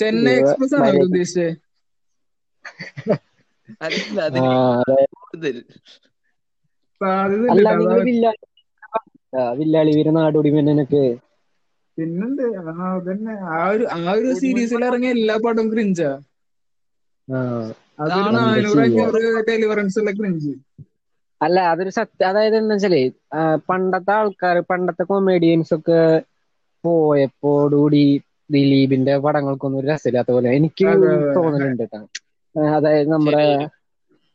ചെന്നൈ 0.00 0.34
എക്സ്പ്രസ് 0.40 0.76
ആണോ 0.80 0.92
ഉദ്ദേശിച്ചത് 1.00 1.52
വില്ലാളി 9.58 9.92
വീര 9.96 10.08
നാടോടിമേനൊക്കെ 10.16 11.04
പിന്നുണ്ട് 11.98 12.42
ആ 12.62 12.88
അതന്നെ. 12.90 13.34
ആ 13.52 13.62
ഒരു 13.70 13.84
ആ 13.94 14.14
ഒരു 14.14 14.30
സീരീസിൽ 14.40 14.84
ഇറങ്ങിയ 14.86 15.16
എല്ലാ 15.16 15.36
പടവും 15.44 15.68
ക്രിഞ്ചാ 15.72 16.10
അതാണ് 18.02 18.30
നാനൂറ്. 18.38 18.80
അഞ്ഞൂറ് 18.84 19.20
ഡെലിവറൻസ് 19.48 19.98
ഉള്ള 20.00 20.12
ക്രിഞ്ച് 20.14 20.52
അല്ല 21.44 21.58
അതൊരു 21.72 21.92
സത്യം 21.96 22.28
അതായത് 22.30 22.56
എന്താ 22.58 22.74
വെച്ചാലേ 22.74 23.02
പണ്ടത്തെ 23.68 24.12
ആൾക്കാർ 24.14 24.56
പണ്ടത്തെ 24.70 25.04
കൊമേഡിയൻസ് 25.06 25.74
ഒക്കെ 25.76 26.00
പോയപ്പോടുകൂടി 26.84 28.04
ദിലീപിന്റെ 28.50 29.14
പടങ്ങൾക്കൊന്നും 29.24 29.80
ഒരു 29.80 29.86
രസമില്ലാത്ത 29.86 30.30
പോലെ 30.32 30.48
എനിക്ക്. 30.58 30.88
തോന്നലുണ്ട് 31.36 31.82
കേട്ടോ 31.84 32.00
അതായത് 32.74 33.08
നമ്മുടെ 33.12 33.44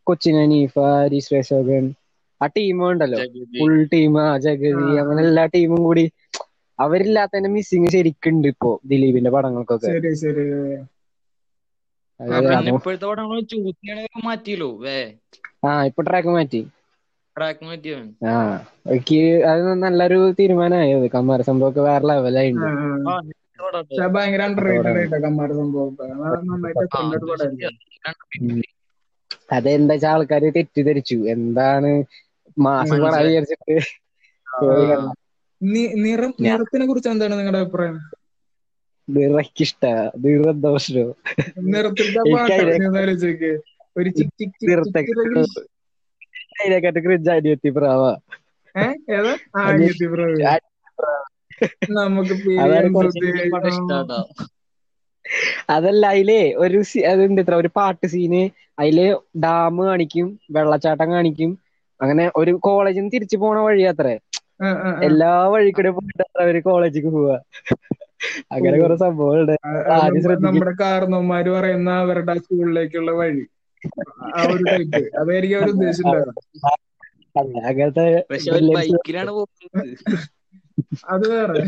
കൊച്ചിൻ 0.08 0.36
ഹനീഫ 0.40 0.74
ഹരീഷ് 0.96 1.36
അശോകൻ 1.36 1.86
ആ 2.42 2.48
ടീം 2.54 2.78
ഉണ്ടല്ലോ. 2.88 3.22
ഫുൾ 3.54 3.74
ടീം 3.92 4.14
ആ 4.22 4.28
ജഗതി. 4.46 4.88
അങ്ങനെ 5.02 5.22
എല്ലാ 5.28 5.44
ടീമും 5.54 5.82
കൂടി 5.84 6.06
അവരില്ലാത്തതിന്റെ 6.80 7.50
മിസ്സിങ് 7.56 7.90
ശരിക്കുണ്ട് 7.90 8.48
ഇപ്പോ 8.48 8.72
ദിലീപിന്റെ 8.86 9.32
പടങ്ങൾക്കൊക്കെ. 9.32 9.94
ഇപ്പോഴത്തെ 12.74 13.08
പടങ്ങൾ 13.08 13.40
മാറ്റിയല്ലോ 14.26 14.70
വേ. 14.82 14.98
ആ 15.66 15.84
ഇപ്പൊ 15.90 16.02
ട്രാക്ക് 16.04 16.30
മാറ്റി. 16.30 16.62
ട്രാക്ക് 17.40 17.66
മാറ്റിയവൻ 17.66 18.08
ആ 18.28 18.34
എനിക്ക് 18.88 19.20
അത് 19.44 19.62
നല്ലൊരു 19.84 20.36
തീരുമാനമായത് 20.40 21.08
കമ്മാര 21.12 21.42
സംഭവമൊക്കെ 21.42 21.82
വേറെ 21.82 22.02
ഭയങ്കര 24.16 24.42
കമ്മാര 25.26 25.50
സംഭവം 25.52 25.94
പടമായിരുന്നു 25.98 26.56
അതെന്താ 29.52 29.94
വെച്ചാൽ 29.94 30.10
ആൾക്കാര് 30.10 30.48
തെറ്റിദ്ധരിച്ചു. 30.56 31.18
എന്താണ് 31.28 31.92
മാസം 32.58 32.98
വിചാരിച്ചിട്ട്. 33.26 33.76
നിറം 35.98 36.32
നിറത്തിനെ 36.42 36.86
കുറിച്ച് 36.88 37.10
എന്താണ് 37.10 37.36
നിങ്ങളുടെ 37.40 37.60
അഭിപ്രായം? 37.60 37.98
നിറക്കിഷ്ട 39.08 39.84
നിറദോഷോ 40.26 41.06
നിറത്തിന്റെ 41.72 42.22
ഒരു 44.00 45.42
അതിനെക്കാട്ട് 46.60 47.00
ക്രിഞ്ച് 47.00 47.32
അനിയത്തി 47.32 47.70
പ്രാവ 47.78 48.02
അതല്ല 55.70 56.04
അതിലേ 56.14 56.42
ഒരു 56.58 56.80
അതെന്ത് 57.10 57.42
ഇത്ര? 57.42 57.56
ഒരു 57.56 57.70
പാട്ട് 57.76 58.08
സീന് 58.08 58.42
അതിൽ 58.80 58.98
ഡാം 59.44 59.76
കാണിക്കും 59.84 60.28
വെള്ളച്ചാട്ടം 60.52 61.10
കാണിക്കും 61.12 61.52
അങ്ങനെ 62.00 62.26
ഒരു 62.36 62.52
കോളേജിൽ 62.62 63.00
നിന്ന് 63.00 63.14
തിരിച്ചു 63.14 63.38
പോണ 63.38 63.58
വഴി 63.60 63.84
അത്രേ. 63.92 64.16
എല്ലാ 65.08 65.32
വഴിക്കൂടെ 65.54 65.90
കൂടെ 65.90 66.06
പോയിട്ട് 66.08 66.42
അവർ 66.42 66.56
കോളേജിക്ക് 66.62 67.10
പോവാ. 67.10 67.38
അങ്ങനെ 68.54 68.78
കുറെ 68.78 68.96
സംഭവങ്ങളുണ്ട്. 68.98 69.56
നമ്മുടെ 70.48 70.74
കാരണവന്മാര് 70.82 71.50
പറയുന്ന 71.50 71.90
അവരുടെ 72.00 72.34
സ്കൂളിലേക്കുള്ള 72.40 73.12
വഴി. 73.14 73.44
ആ 74.32 74.44
ഒരു 74.50 74.66
ടൈപ്പ് 74.68 75.02
അതായിരിക്കും 75.22 75.60
അവർ 75.60 75.70
ഉദ്ദേശിച്ചിട്ടുണ്ടാവുക. 75.72 76.34
അങ്ങനത്തെ 77.66 78.06
പക്ഷെ 78.30 78.50
അവർ 78.52 78.64
ബൈക്കിലാണ് 78.74 79.32
പോകുന്നത്. 79.32 79.90
അത് 81.10 81.26
വേറെ. 81.32 81.62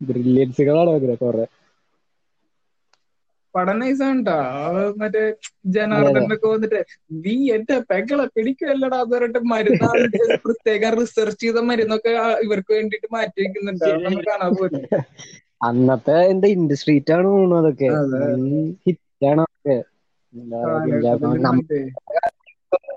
ബ്രില്യൻസുകളാണ് 0.00 0.90
അങ്ങനെ 0.92 1.16
കുറെ. 1.20 1.46
പടം 3.54 3.78
നൈസാണ് 3.80 4.18
കേട്ടാ 4.18 4.36
മറ്റേ 5.00 5.22
ജനാർദ്ദനൊക്കെ 5.74 6.46
വന്നിട്ട് 6.46 6.80
നീ 7.24 7.34
എന്റെ 7.56 7.76
പെങ്ങളെ 7.90 8.26
പിടിക്കുമല്ലടാ 8.34 9.00
എന്ന് 9.00 9.14
പറഞ്ഞിട്ട് 9.14 9.42
മരുന്ന് 9.52 9.90
പ്രത്യേകം 10.44 10.94
റിസർച്ച് 11.00 11.42
ചെയ്ത 11.42 11.60
മരുന്നൊക്കെ 11.70 12.12
ഇവർക്ക് 12.46 12.72
വേണ്ടിട്ട് 12.76 13.08
മാറ്റി 13.10 13.40
വെക്കുന്നുണ്ട്. 13.44 13.88
കാണാൻ 14.28 14.52
പോലും 14.54 14.84
അന്നത്തെ 15.60 16.16
എന്താ 16.30 16.48
ഇൻഡസ്ട്രീറ്റ് 16.54 17.12
ആണ് 17.12 17.28
തോന്നുന്നു 17.28 17.56
അതൊക്കെ. 17.62 17.90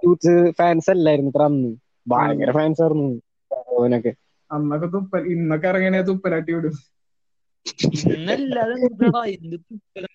യൂത്ത് 0.03 0.33
ഫാൻസ് 0.51 0.89
അല്ലായിരുന്നു 0.89 1.31
ഇത്ര 1.31 1.43
അന്ന്. 1.43 1.69
ഭയങ്കര 2.07 2.51
ഫാൻസ് 2.51 2.81
ആയിരുന്നു. 2.81 3.09
ഓനൊക്കെ. 3.75 4.13
അന്നൊക്കെ 4.51 4.87
തുപ്പൽ 4.87 5.23
ഇന്നൊക്കെ 5.27 5.67
ഇറങ്ങണേ 5.67 6.01
തുപ്പലാട്ടി 6.01 6.51
വിടും. 6.53 6.75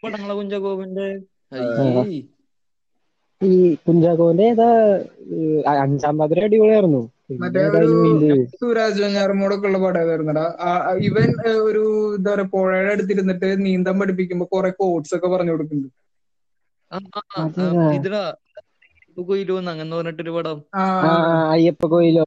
പടങ്ങളെ 0.02 0.34
കുഞ്ചാക്കോവിന്റെ 0.34 1.06
ഈ 3.40 3.52
കുഞ്ചാക്കോന്റെ 3.76 4.44
ഏതാ 4.44 4.68
അഞ്ചാം 5.82 6.18
പാതിര 6.18 6.44
അടിപൊളിയായിരുന്നു. 6.44 7.02
മറ്റേ 7.30 7.62
ഒരു? 7.68 7.90
സുരാജ് 8.60 9.02
ഉള്ള 9.64 9.78
പടം 9.78 10.00
ഏതായിരുന്നടാ? 10.00 10.44
ഇവൻ 11.00 11.28
ഒരു 11.62 11.82
എന്താ 12.16 12.30
പറയാ 12.34 12.48
പുഴയുടെ 12.52 12.92
അടുത്തിരുന്നിട്ട് 12.92 13.66
നീന്താൻ 13.66 13.98
പഠിപ്പിക്കുമ്പോ 14.00 14.48
കൊറേ 14.52 14.70
കോഡ്സ് 14.70 15.14
ഒക്കെ 15.14 15.26
പറഞ്ഞു 15.26 15.52
കൊടുക്കുന്നുണ്ട്. 15.52 15.90
കൊയിലോന്ന് 19.16 19.70
അങ്ങനെ 19.70 19.96
പറഞ്ഞിട്ടൊരു 19.96 20.30
പടം. 20.30 20.58
അയ്യപ്പ 21.50 21.86
കൊയിലോ 21.86 22.24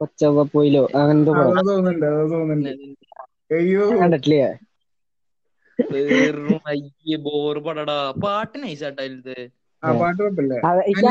കൊച്ചവ 0.00 0.42
പോയിലോ 0.52 0.82
അങ്ങനത്തെ 0.94 1.32
പടം. 1.32 1.56
തോന്നുന്നുണ്ട് 1.68 2.06
അത് 2.06 2.30
തോന്നുന്നുണ്ട്. 2.30 2.70
അയ്യോ. 3.54 3.84
കണ്ടിട്ടില്ലേ? 4.00 4.42
ബോറ് 7.26 7.58
പടടാ. 7.58 7.98
പാട്ട് 8.24 8.56
നൈസാട്ടാ 8.62 9.02
ഇത് 9.10 9.34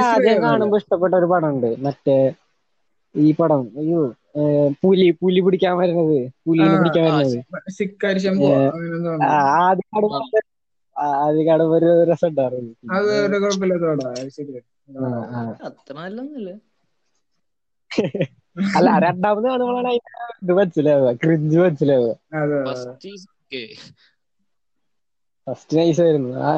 ആദ്യം? 0.08 0.42
കാണുമ്പോ 0.44 0.78
ഇഷ്ടപ്പെട്ട 0.78 1.14
ഒരു 1.16 1.26
പടം 1.26 1.50
ഉണ്ട്. 1.50 1.70
മറ്റേ 1.86 2.18
ഈ 3.16 3.32
പടം. 3.34 3.62
അയ്യോ 3.78 4.02
പുലി 4.82 5.08
പുലി 5.22 5.40
പിടിക്കാൻ 5.42 5.74
വരുന്നത്. 5.78 6.18
പുലിനെ 6.44 6.78
പിടിക്കാൻ 6.78 7.06
വരുന്നത്. 7.08 7.38
ആദ്യ 9.62 9.84
ശംഭു 9.90 10.10
ആദ്യ 10.96 11.42
കാണുമ്പോ 11.48 11.76
ഒരു 11.80 11.90
രസം 12.10 12.30
ഉണ്ടായിരുന്നു 12.30 12.74
അല്ല 18.78 18.90
രണ്ടാമത് 19.06 19.46
കാണുമ്പോഴാണ് 19.46 19.90
അതിന്റെ 19.90 20.12
ഇത് 20.44 20.54
മനസ്സിലാവുക 20.60 21.12
ക്രിഞ്ച് 21.22 21.58
മനസ്സിലാവുക. 21.60 22.14
ഫസ്റ്റ് 25.48 25.78
നൈസ് 25.78 26.02
ആയിരുന്നു. 26.04 26.32
ആ 26.44 26.52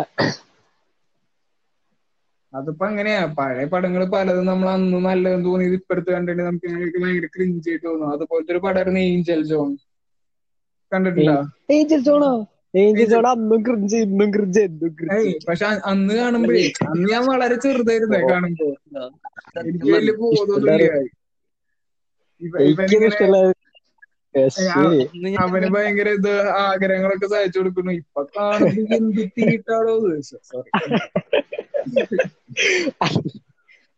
അതിപ്പോ 2.54 2.84
അങ്ങനെയാ 2.86 3.22
പഴയ 3.38 3.66
പടങ്ങൾ 3.66 4.02
പലതും 4.10 4.46
നമ്മൾ 4.46 4.68
അന്ന് 4.70 4.98
നല്ലതെന്ന് 5.06 5.46
തോന്നിയത് 5.46 5.78
ഇപ്പടുത്ത് 5.80 6.12
കണ്ടിട്ട് 6.12 6.42
നമുക്ക് 6.42 6.68
ഭയങ്കര 6.98 7.28
ക്രിഞ്ച് 7.36 7.70
ആയിട്ട് 7.70 7.86
തോന്നും. 7.88 8.08
അതുപോലത്തെ 8.14 8.54
ഒരു 8.54 8.62
പടമായിരുന്നു 8.66 9.02
ഏഞ്ചൽ 9.08 9.42
ജോൺ 9.50 9.72
കണ്ടിട്ടുണ്ടോ? 10.92 11.38
ഏഞ്ചൽ 11.76 12.02
സോണോ 12.04 12.32
ഏഞ്ചൽ 12.82 13.08
സോൺ 13.10 13.26
അന്നും 13.28 13.62
ക്രിഞ്ച് 13.66 13.98
ഇന്നും 14.06 14.30
ക്രിഞ്ച് 14.34 14.62
എന്നും 14.62 14.92
ഏയ് 15.16 15.32
ക്രിഞ്ച് 15.32 15.48
പക്ഷെ 15.48 15.66
അന്ന് 15.92 16.14
കാണുമ്പോഴേ 16.16 16.62
അന്ന് 16.86 17.06
ഞാൻ 17.12 17.24
വളരെ 17.32 17.56
ചെറുതായിരുന്നേ 17.64 18.22
കാണുമ്പോ. 18.30 18.68
എനിക്ക് 19.62 19.88
വലിയ 19.94 20.14
ബോധമൊന്നുമില്ല. 20.22 20.84
ഇവനിങ്ങനെ 22.68 23.20
അവന് 25.44 25.68
ഭയങ്കര 25.76 26.10
ഇത് 26.20 26.34
ആഗ്രഹങ്ങളൊക്കെ 26.66 27.28
സഹായിച്ചു 27.34 27.60
കൊടുക്കുന്നു. 27.60 27.94
ഇപ്പൊ 28.02 28.22
എന്ത് 28.98 29.22
തീട്ടാടോ 29.38 29.94
സോറി 30.30 30.72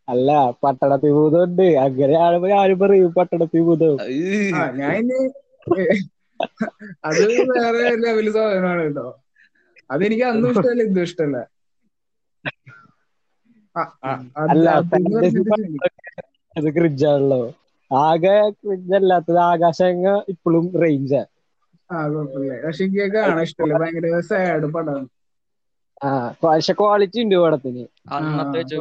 അല്ല 0.07 0.29
പട്ടണത്തിൽ 0.63 1.11
ഭൂതമുണ്ട്. 1.17 1.65
അങ്ങനെ 1.85 2.15
ആളുമ്പോ 2.23 2.49
ആരും 2.61 2.79
പറയും 2.81 3.11
പട്ടണത്തിൽ 3.17 3.61
ഭൂതം. 3.67 3.93
ഞാൻ 4.81 5.03
അത് 7.09 7.21
വേറെ 7.51 7.83
ലെവൽ 8.03 8.27
സാധനമാണ് 8.35 8.83
കേട്ടോ. 8.87 9.07
അതെനിക്ക് 9.89 10.25
അന്നും 10.31 10.51
ഇഷ്ടമല്ല 10.53 10.83
ഇതും 10.89 11.03
ഇഷ്ടമല്ല. 11.07 11.37
അത് 16.55 16.67
ക്രിഞ്ചാണല്ലോ 16.75 17.41
ആകെ 18.01 18.35
ഇതല്ലാത്തത് 18.75 19.41
ആകാശങ്ങ 19.45 20.05
ഇപ്പോഴും 20.29 20.65
റേഞ്ചാ 20.81 21.23
ആ. 21.89 21.97
കുഴപ്പമില്ല. 22.07 22.53
പക്ഷെ 22.63 22.83
എനിക്ക് 22.85 23.05
കാണാൻ 23.17 23.43
ഇഷ്ടമല്ല? 23.43 23.75
ഭയങ്കര 23.81 24.05
സാഡ് 24.29 24.67
പടമാണ്. 24.75 25.07
ആ 26.01 26.09
പക്ഷെ 26.41 26.73
ക്വാളിറ്റി 26.75 27.19
ഉണ്ട് 27.23 27.35
പടത്തിന്. 27.39 27.83
ആ, 28.17 28.17
അന്നത്തെ 28.17 28.57
വെച്ചോ 28.61 28.79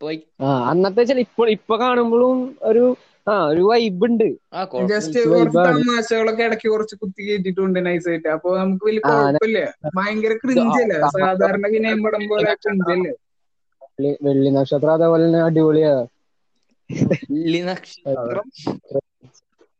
പോയി. 0.00 0.18
ആ 0.42 0.48
അന്നത്തെ 0.70 1.00
വെച്ചാൽ 1.00 1.20
ഇപ്പൊ 1.24 1.44
ഇപ്പൊ 1.56 1.74
കാണുമ്പോഴും 1.82 2.38
ഒരു 2.70 2.84
ആ 3.26 3.36
ഒരു 3.50 3.62
വൈബ് 3.68 4.06
ഉണ്ട്. 4.08 4.28
ആ 4.52 4.60
ജസ്റ്റ് 4.88 5.20
കുറച്ച് 5.32 5.60
തമാശകളൊക്കെ 5.64 6.42
ഇടയ്ക്ക് 6.44 6.68
കുറച്ച് 6.70 6.96
കുത്തി 7.00 7.22
കയറ്റിട്ടുണ്ട് 7.22 7.78
നൈസായിട്ട് 7.86 8.28
അപ്പൊ 8.34 8.50
നമുക്ക് 8.58 8.84
വലിയ 8.84 9.02
കുഴപ്പമില്ല. 9.06 9.58
ഭയങ്കര 9.96 10.34
ക്രിഞ്ചല്ലേ 10.44 11.00
ആ, 11.04 11.08
സാധാരണ 11.14 11.64
വിനയം 11.74 12.00
പടം 12.04 12.24
പോലെ 12.30 12.52
ക്രിഞ്ചല്ലേ 12.62 13.12
വെള്ളി- 14.22 14.52
നക്ഷത്രം 14.54 14.94
അതേപോലെ 14.94 15.24
തന്നെ 15.26 15.40
അടിപൊളിയാ. 15.42 15.94
നക്ഷത്രം 17.68 18.46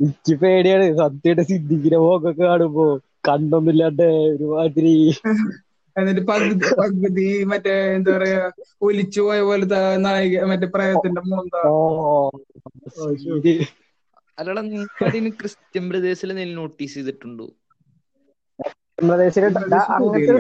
എനിക്ക് 0.01 0.35
പേടിയാണ്. 0.43 0.87
സത്യയുടെ 1.01 1.43
സിദ്ധിക്കിന്റെ 1.51 1.99
പോക്കൊക്കെ 2.05 2.45
കാണുമ്പോ 2.45 2.85
കണ്ടൊന്നുമില്ലാണ്ട് 3.29 4.07
ഒരുമാതിരി. 4.35 4.95
എന്നിട്ട് 5.97 6.23
പകുതി 6.31 6.69
പകുതി 6.81 7.27
മറ്റേ 7.51 7.75
എന്താ 7.97 8.11
പറയാ 8.17 8.41
ഒലിച്ചു 8.87 9.21
പോയ 9.27 9.41
പോലത്തെ 9.49 9.81
നായിക 10.05 10.45
മറ്റേ 10.51 10.69
പ്രേതത്തിന്റെ 10.75 11.21
അല്ലടാ 14.39 14.63
നീ 14.63 15.31
ക്രിസ്ത്യൻ 15.41 15.85
ബ്രദേഴ്സിൽ 15.91 16.31
നീ 16.39 16.45
നോട്ടീസ് 16.55 16.95
ചെയ്തിട്ടുണ്ടോ? 16.95 17.47
അങ്ങനത്തെ 18.99 20.37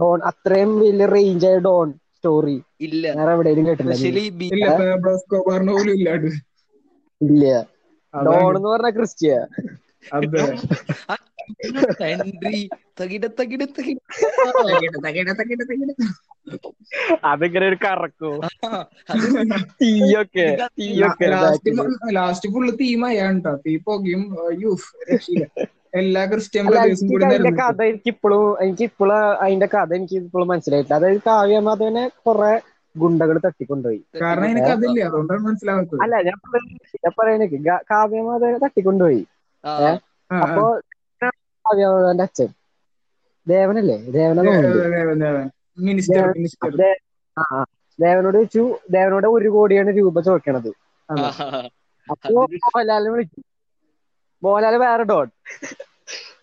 ഡോൺ 0.00 0.18
അത്രയും 0.30 0.72
വലിയ 0.80 1.06
റേഞ്ച് 1.14 1.46
ആയ 1.50 1.58
ഡോൺ. 1.66 1.88
സ്റ്റോറി. 2.26 2.62
ഇല്ല. 2.80 3.14
വേറെ 3.14 3.32
എവിടെയും 3.32 3.66
കേട്ടില്ല 3.66 3.94
ഇല്ല. 7.20 7.66
ഡോൺ 8.14 8.56
എന്ന് 8.56 8.68
പറഞ്ഞ 8.68 8.88
തകിട 8.88 9.04
അതിങ്ങനെ 17.24 17.66
ഒരു 17.66 17.76
കറക്കോ? 17.84 18.40
തീയൊക്കെ 19.82 20.66
തീയൊക്കെ 20.80 21.26
ലാസ്റ്റ് 22.10 22.48
ഫുള്ള് 22.48 22.72
തീമായാണ് 22.80 23.36
കേട്ടോ 23.36 23.56
തീ 23.56 23.76
പുകയും 23.76 24.36
രക്ഷയില്ല. 25.12 25.46
എല്ലാ 26.00 26.22
ക്രിസ്ത്യൻ 26.30 26.64
ബ്രദേഴ്സും 26.70 27.08
കൂടി 27.10 27.24
അതിന്റെ 27.26 27.52
കഥ 27.60 27.80
എനിക്ക് 27.90 28.10
ഇപ്പോഴും 28.14 28.44
എനിക്ക് 28.64 28.84
ഇപ്പോഴും 28.90 29.18
അതിന്റെ 29.44 29.68
കഥ 29.74 29.90
എനിക്ക് 29.98 30.16
ഇപ്പോഴും 30.22 30.48
മനസ്സിലായിട്ടില്ല. 30.52 30.98
അതായത് 31.00 31.20
കാവ്യമാധവനെ 31.28 32.04
കുറെ 32.26 32.52
ഗുണ്ടകൾ 32.96 33.36
തട്ടിക്കൊണ്ടുപോയി. 33.46 34.00
കാരണം 34.22 34.46
എനിക്ക് 34.52 34.72
അതില്ല 34.76 34.98
അതുകൊണ്ടാണ് 35.08 35.42
മനസ്സിലാവാത്തത്. 35.48 36.00
അല്ല 36.04 36.14
ഞാൻ 36.28 36.36
പറയുന്നത് 36.48 36.96
ഞാൻ 37.06 37.14
പറയുന്നത് 37.20 37.56
കാവ്യമാധവനെ 37.92 38.58
തട്ടിക്കൊണ്ടുപോയി. 38.66 39.22
അപ്പൊ 40.44 40.64
കാവ്യമാധവന്റെ 41.22 42.24
അച്ഛൻ. 42.28 42.50
ദേവനല്ലേ? 43.46 43.98
ദേവന. 44.18 44.38
ദേവനോട് 47.98 48.36
ചോദിച്ചു 48.38 48.62
ദേവനോട് 48.94 49.26
ഒരു 49.36 49.48
കോടിയാണ് 49.56 49.90
രൂപ 49.98 50.16
ചോദിക്കണത്. 50.28 50.70
അപ്പോ 51.08 51.26
അപ്പൊ 52.12 52.32
മോഹൻലാലിനെ 52.64 53.10
വിളിച്ചു. 53.14 53.40
മോഹൻലാൽ 54.42 54.74
വേറെ 54.86 55.04
ഡോട്ട്. 55.10 55.32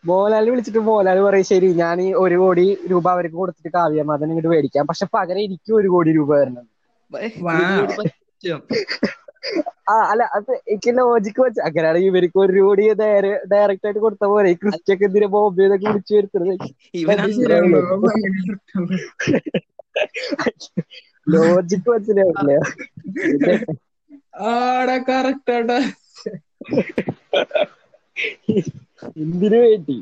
മോഹൻലാലിനെ 0.03 0.51
വിളിച്ചിട്ട് 0.51 0.81
മോഹൻലാൽ 0.87 1.19
പറയും 1.25 1.47
ശരി 1.49 1.67
ഞാൻ 1.79 2.01
ഈ 2.01 2.13
ഒരു 2.23 2.35
കോടി 2.41 2.65
രൂപ 2.91 3.07
അവർക്ക് 3.13 3.35
കൊടുത്തിട്ട് 3.35 3.71
കാവ്യമാധവൻ 3.75 4.31
ഇങ്ങോട്ട് 4.31 4.51
മേടിക്കാം. 4.53 4.87
പക്ഷെ 4.89 5.05
പകരം 5.15 5.43
എനിക്ക് 5.47 5.71
ഒരു 5.79 5.89
കോടി 5.93 6.11
രൂപ 6.17 6.29
തരണം. 6.35 6.65
ആ 9.89 9.95
അല്ല 10.11 10.23
അത് 10.37 10.51
എനിക്ക് 10.65 10.91
ലോജിക്ക് 10.99 11.41
വെച്ച 11.45 11.59
അങ്ങനെയാണെങ്കിൽ 11.67 12.09
ഇവർക്ക് 12.11 12.39
ഒരു 12.43 12.59
കോടി 12.59 12.85
നേരെ 13.01 13.31
ഡയറക്റ്റ് 13.51 13.87
ആയിട്ട് 13.87 13.99
കൊടുത്ത 13.99 14.25
പോലെ 14.31 14.49
ഈ 14.49 14.55
ക്രിസ്റ്റ്യൊക്കെ 14.61 15.05
എന്തിനാ 15.07 15.27
ബോംബെ 15.33 15.63
എന്നൊക്കെ 15.65 15.87
വിളിച്ചു 15.89 16.13
വരുത്തരുത് 16.15 16.53
ലോജിക്ക് 21.27 21.89
മനസ്സിലാവില്ല 21.89 22.59
ആടാ 24.47 24.97
കറക്റ്റ് 25.07 25.53
ആടാ. 25.57 25.79
എന്തിനു 29.23 29.57
വേണ്ടി? 29.65 29.97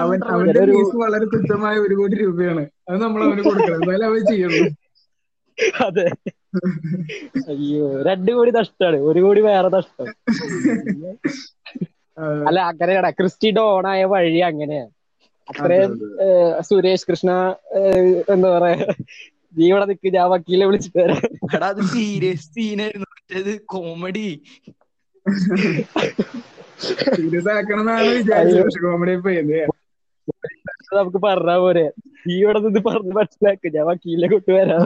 അവന്റെ 0.00 0.60
ഫീസ് 0.70 0.96
വളരെ 1.02 1.26
തുച്ഛമായ 1.32 1.76
ഒരു 1.86 1.94
കോടി 2.00 2.16
രൂപയാണ്. 2.22 2.64
അത് 2.88 2.98
നമ്മൾ 3.02 3.20
അവന് 3.26 3.42
കൊടുക്കണം. 3.46 3.78
എന്തായാലും 3.80 4.06
അവൻ 4.10 4.22
ചെയ്യുള്ളൂ. 4.30 4.64
അതെ. 5.86 6.06
അയ്യോ 7.52 7.86
രണ്ടു 8.08 8.32
കോടി 8.32 8.52
നഷ്ടമാണ്. 8.58 8.98
ഒരു 9.10 9.20
കോടി 9.24 9.40
വേറെ 9.48 9.68
നഷ്ടം. 9.76 10.08
ആ, 12.16 12.22
അല്ല 12.48 12.58
അങ്ങനെയാണ് 12.72 13.10
ക്രിസ്റ്റി 13.18 13.48
ഡോൺ 13.58 13.86
ആയ 13.92 14.04
വഴി 14.12 14.40
അങ്ങനെയാണ് 14.50 14.92
അതെ, 15.48 15.50
അത്രയും 15.50 15.92
സുരേഷ് 16.68 17.06
കൃഷ്ണ 17.08 17.30
എന്താ 18.34 18.48
പറയാ? 18.54 18.76
നീ 19.56 19.64
ഇവിടെ 19.70 19.86
നിക്ക് 19.90 20.08
ഞാൻ 20.14 20.26
വക്കീലെ 20.30 20.64
വിളിച്ചിട്ട് 20.68 20.98
വരാം. 21.02 21.20
എടാ 21.56 21.68
അത് 21.74 21.82
സീരിയസ് 21.92 22.46
സീനായിരുന്നു. 22.54 23.08
മറ്റേത് 23.16 23.52
കോമഡി 23.72 24.28
സീരിയസ് 27.16 27.50
ആക്കണം 27.56 27.82
എന്നാണ് 27.82 28.08
വിചാരിച്ചത്. 28.18 28.62
പക്ഷെ 28.66 28.80
കോമഡി 28.86 29.14
പോയത് 29.26 29.58
നമുക്ക് 30.98 31.20
പറഞ്ഞാ 31.26 31.54
പോരെ. 31.64 31.84
ഈ 32.30 32.34
ഇവിടെ 32.42 32.58
നിന്ന് 32.64 32.80
പറഞ്ഞ് 32.88 33.12
മനസ്സിലാക്കുക 33.18 33.70
ഞാൻ 33.76 33.84
വക്കീലിനെ 33.90 34.28
കൊണ്ടുവരാം 34.32 34.82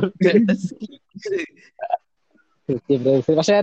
പക്ഷെ 3.38 3.54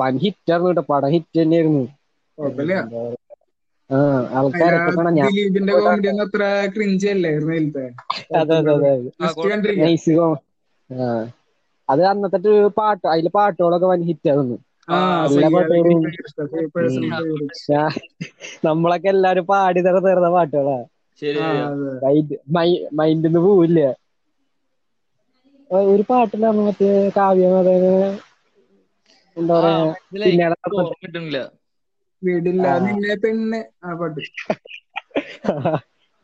വൻ 0.00 0.14
ഹിറ്റ് 0.24 0.50
ആയിരുന്നു 0.52 0.70
കേട്ടോ. 0.70 0.84
പടം 0.92 1.10
ഹിറ്റ് 1.14 1.36
തന്നെയായിരുന്നു. 1.42 1.84
ദിലീപിന്റെ 5.26 5.72
കോമഡി 5.78 6.08
ഒന്നും 6.12 6.24
അത്ര 6.26 6.42
ക്രിഞ്ച് 6.74 7.06
അല്ലായിരുന്നു 7.14 7.54
അതെ 11.88 12.04
അന്നത്തെ 12.12 12.38
പാട്ട് 12.78 13.04
അതിലെ 13.12 13.30
പാട്ടുകളൊക്കെ 13.36 13.86
വൻ 13.92 14.02
ഹിറ്റ് 14.08 14.28
ആയിരുന്നു. 14.30 14.56
നമ്മളൊക്കെ 18.66 19.08
എല്ലാരും 19.08 19.44
പാടി 19.50 19.80
തര 19.86 19.96
തീർന്ന 20.06 20.28
പാട്ടുകളാ. 20.36 20.78
ശരി 21.22 21.40
ആ, 21.42 21.48
മൈൻഡ് 22.04 22.36
മൈൻഡിന്ന് 22.98 23.40
പോവില്ല. 23.46 23.80
ഒരു 25.90 26.02
പാട്ടിലാണ് 26.08 26.60
മറ്റേ 26.66 26.88
കാവ്യമതന് 27.16 27.92
എന്താ 29.36 29.56
പറയാ 29.56 29.80
വീടില്ല 32.22 32.66
നിന്നെ 32.84 33.14
പെണ്ണ്. 33.22 33.60
ആ 33.84 33.94
പാട്ട്. 34.00 34.22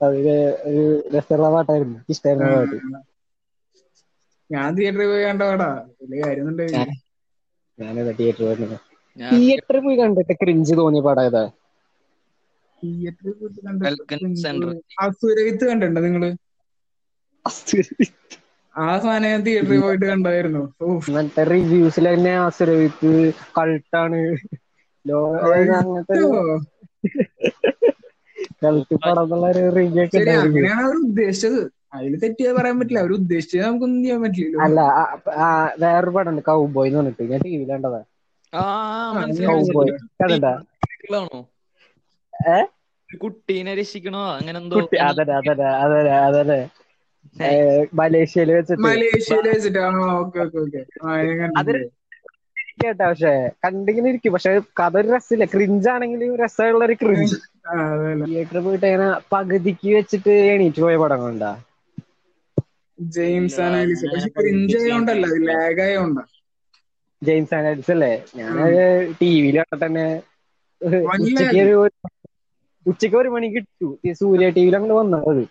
അതിൽ 0.00 0.26
ഒരു 0.68 0.84
രസമുള്ള 1.14 1.48
പാട്ടായിരുന്നു. 1.54 1.98
ഇഷ്ടമായിരുന്നു 2.12 2.54
പാട്ട്. 2.56 2.78
ഞാൻ 4.50 4.68
തിയേറ്ററിൽ 4.76 5.08
പോയി 5.10 5.24
കണ്ട 5.24 5.42
പാടാ 5.50 5.68
വലിയ 6.00 6.20
കാര്യമൊന്നും 6.22 6.58
ഞാനത് 7.78 8.10
തിയേറ്ററിൽ 8.14 8.46
പോയിരുന്നു 8.46 8.78
തിയേറ്ററിൽ 9.16 9.82
പോയി 9.84 9.98
കണ്ടിട്ട് 10.00 10.34
ക്രിഞ്ച് 10.40 10.74
തോന്നിയ 10.78 11.04
പടം 11.06 11.24
ഏതാ? 11.24 11.44
തിയേറ്ററിൽ 12.82 13.34
പോയിട്ട് 13.38 13.60
കണ്ടിട്ട് 13.64 14.04
അസുരവിത്ത് 15.04 15.64
കണ്ടിട്ടുണ്ടോ 15.70 16.02
നിങ്ങൾ? 16.06 16.24
ആ 18.74 18.88
സാധനം 18.98 19.28
ഞാൻ 19.28 19.40
തിയേറ്ററിൽ 19.46 19.80
പോയിട്ട് 19.82 20.06
കണ്ടായിരുന്നു. 20.06 20.62
മറ്റേ 21.14 21.42
റിവ്യൂസിൽ 21.50 22.06
തന്നെ 22.08 22.32
ആസുരവിത്ത് 22.42 23.10
കൾട്ടാണ് 23.56 24.20
ലോ 25.04 25.20
അങ്ങനത്തെ 25.74 26.20
ഒരു 28.66 28.84
കൾട്ട് 28.86 28.96
പടം 29.04 29.22
എന്നുള്ള 29.24 29.46
ഒരു 29.52 29.62
ഉണ്ടായിരുന്നു 30.12 30.42
അങ്ങനെയാണ് 30.44 30.82
അവർ 30.82 30.96
ഉദ്ദേശിച്ചത്. 31.04 31.60
അതിൽ 31.94 32.14
തെറ്റിയത് 32.22 32.54
പറയാൻ 32.56 32.76
പറ്റില്ല. 32.80 32.98
അവർ 32.98 33.12
ഉദ്ദേശിച്ചത് 33.12 33.64
നമുക്കൊന്നും 33.64 34.00
ചെയ്യാൻ 34.04 34.20
പറ്റില്ല 34.22 34.56
അല്ല 34.64 34.78
ആ, 35.38 35.46
വേറൊരു 35.82 36.10
പടം 36.10 36.30
ഉണ്ട് 36.32 36.42
കൗബോയ് 36.42 36.88
എന്ന് 36.88 37.00
പറഞ്ഞിട്ട്. 37.00 37.30
ഞാൻ 37.32 37.40
ടി 37.40 37.50
വിയിൽ 37.52 37.70
കണ്ടതാ. 37.72 38.00
ആ 38.52 38.62
മനസ്സിലായി 39.16 39.50
കൗബോയ് 39.50 39.92
ഏ? 42.50 42.58
ഒരു 43.08 43.18
കുട്ടീനെ 43.18 43.72
രക്ഷിക്കണോ? 43.74 44.22
അങ്ങനെ 44.34 44.58
എന്തോ 44.58 44.78
കുട്ടി 44.78 44.96
അതന്നെ 45.08 45.34
അതന്നെ 45.40 45.68
അതന്നെ 45.84 46.14
അതന്നെ. 46.28 46.60
ഏ, 47.36 47.50
മലേഷ്യയിൽ 47.94 48.50
വെച്ചിട്ട്. 48.52 48.82
മലേഷ്യയിൽ 48.86 49.46
വെച്ചിട്ട് 49.48 49.80
ആ 49.80 49.90
ഓക്കെ 50.20 50.38
ഓക്കെ 50.40 50.58
ഓക്കെ. 50.60 50.82
കേട്ടാ 52.78 53.04
പക്ഷെ 53.04 53.32
കണ്ടിങ്ങനെ 53.64 54.08
ഇരിക്കും. 54.08 54.32
പക്ഷെ 54.34 54.50
കഥ 54.80 54.94
ഒരു 54.96 55.08
രസമില്ല. 55.08 55.44
ക്രിഞ്ച് 55.54 55.88
ആണെങ്കിലും 55.88 56.36
രസമുള്ള 56.36 56.84
ഒരു 56.84 56.96
ക്രിഞ്ച് 57.02 57.36
തിയേറ്ററിൽ 58.20 58.62
പോയിട്ട് 58.64 58.86
അങ്ങനെ 58.88 59.06
പകുതിക്ക് 59.32 59.88
വെച്ചിട്ട് 59.96 60.32
എണീറ്റ് 60.52 60.82
പോയ 60.82 60.96
പടങ്ങളുണ്ടാ? 60.96 61.52
ജെയിംസ് 62.98 63.60
പക്ഷെ 64.06 64.30
ക്രിഞ്ച് 64.36 64.76
ആയതുകൊണ്ടല്ല 64.78 65.26
ലാഗ് 65.48 65.82
ആയതുകൊണ്ടാ 65.86 66.24
ജെയിംസ് 67.22 67.54
ആനാലിസ് 67.54 67.92
അല്ലേ? 67.92 68.12
ഞാൻ 68.38 68.72
ടി 69.18 69.30
വിയിൽ 69.36 69.56
തന്നെ 69.84 70.06
ഉച്ചയ്ക്ക് 71.18 71.60
ഒരു 71.62 71.74
ഉച്ചയ്ക്ക് 72.86 73.16
ഒരു 73.16 73.28
മണി 73.28 73.48
കിട്ടു. 73.54 73.88
ഈ 74.04 74.12
സൂര്യ 74.14 74.48
ടി 74.50 74.62
വിയിൽ 74.62 74.76
അങ്ങോട്ട് 74.76 74.96
വന്നത് 75.00 75.42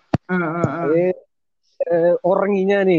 ഉറങ്ങി 2.32 2.64
ഞാൻ. 2.66 2.90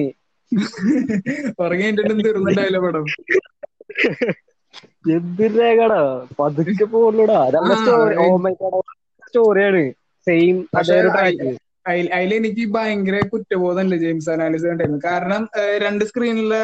ഉറങ്ങി 1.62 1.86
എന്റെ 1.90 2.04
തീർന്നിട്ടായില്ല 2.20 2.78
പടം. 2.78 3.06
എന്തിനേക്കടാ 5.14 6.00
പതുക്കെ 6.38 6.86
പോലുടാ 6.92 7.38
നല്ല 7.48 7.70
ആ, 7.70 7.78
സ്റ്റോറി 7.80 8.16
ഓ 8.22 8.28
മൈ 8.38 8.52
സ്റ്റോറിയാണ് 9.26 9.82
സെയിം 10.26 10.56
അതേ 10.78 10.96
ഒരു 11.00 11.10
ട്രാക്ക് 11.14 11.48
എനിക്ക് 12.38 12.64
ഭയങ്കര 12.74 13.16
കുറ്റബോധമുണ്ട് 13.32 13.96
ജെയിംസ് 14.02 14.30
അനാലിസ് 14.30 14.66
കണ്ടായിരുന്നു 14.66 15.00
കാരണം 15.06 15.42
രണ്ട് 15.84 16.04
സ്ക്രീനിലെ 16.10 16.60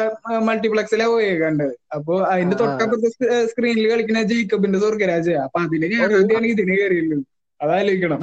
മൾട്ടിപ്ലക്സിലെ 0.47 1.05
പോയേ 1.11 1.33
കണ്ടത്. 1.41 1.73
അപ്പൊ 1.97 2.13
അതിന്റെ 2.31 2.55
തൊട്ടപ്പുറത്തെ 2.61 3.09
സ്ക്രീനിൽ 3.51 3.85
കളിക്കുന്ന 3.91 4.21
ജേക്കബിന്റെ 4.31 4.79
സ്വർഗരാജ 4.83 5.27
അപ്പൊ 5.45 5.59
അതിന് 5.65 5.87
കയറാതെയാണ് 5.93 6.47
ഇതിന് 6.53 6.73
കയറിയുള്ളൂ. 6.73 7.19
അതാലോചിക്കണം. 7.59 8.21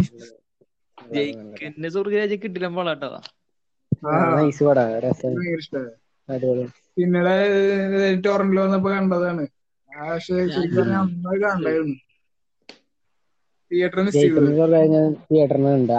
ജയിക്കന്റെ 0.99 1.89
സ്വർഗരാജ 1.95 2.33
കിട്ടില്ല 2.37 2.69
പോളാട്ടോ 2.77 3.11
ആ. 3.13 3.23
പിന്നീട് 6.99 7.35
ടോറന്റിൽ 8.25 8.61
വന്നപ്പോ 8.61 8.91
കണ്ടതാണ്. 8.91 9.45
പക്ഷേ 9.91 10.37
പക്ഷെ 10.37 10.37
ശരിക്കും 10.51 10.95
അന്ന് 11.01 11.35
കണ്ടായിരുന്നു. 11.45 11.97
തിയേറ്ററിൽ 13.71 14.07
മിസ് 14.07 14.27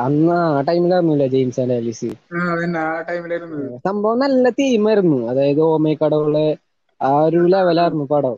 അന്ന് 0.04 0.34
ആ 0.36 0.62
ടൈമിലായിരുന്നില്ല 0.62 1.28
ജെയിംസ് 1.28 1.58
സംഭവം 3.86 4.20
നല്ല 4.20 4.50
തീമായിരുന്നു 4.52 5.18
അതായത് 5.30 5.62
ഓമേ 5.66 5.94
കടവുള്ള 5.96 6.38
ആ 7.02 7.12
ഒരു 7.22 7.42
ലെവലായിരുന്നു 7.46 8.06
പടം. 8.06 8.36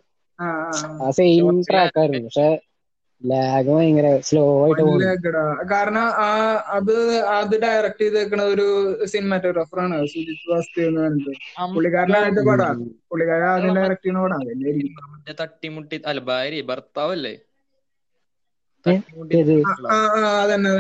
ആ 1.02 1.10
സെയിം 1.12 1.48
ട്രാക്ക് 1.64 2.00
ആയിരുന്നു. 2.00 2.24
പക്ഷെ 2.26 2.48
ലാഗ് 3.22 3.72
ഭയങ്കര 3.72 4.08
സ്ലോ 4.28 4.44
ആയിട്ട് 4.60 4.84
കാരണം 5.72 6.06
ആ 6.22 6.30
അത് 6.78 6.94
അത് 7.36 7.54
ഡയറക്ട് 7.64 8.02
ചെയ്തേക്കണ 8.02 8.42
ഒരു 8.54 8.66
സിനിമാറ്റോഗ്രാഫർ 9.06 9.80
ആണ്. 9.84 9.98
സുജിത് 10.14 10.46
വാസ്തു 10.52 10.80
എന്ന് 10.82 11.02
പറഞ്ഞിട്ട്. 11.02 11.34
പുള്ളിക്കാരനായിട്ട് 11.74 12.42
പടാ. 12.50 12.70
പുള്ളിക്കാരൻ 13.10 13.48
ആദ്യം 13.52 13.76
ഡയറക്ട് 13.78 14.04
ചെയ്യുന്ന 14.04 14.24
പടാ. 14.26 14.38
അതന്നെയായിരിക്കും 14.42 14.94
തട്ടിമുട്ടി 15.42 15.98
അല്ല 16.06 16.22
ഭാര്യ 16.30 16.62
ഭർത്താവല്ലേ? 16.70 17.34
തട്ടിമുട്ടി 18.86 19.38
ആ 19.92 19.98
അതന്നെ 20.42 20.72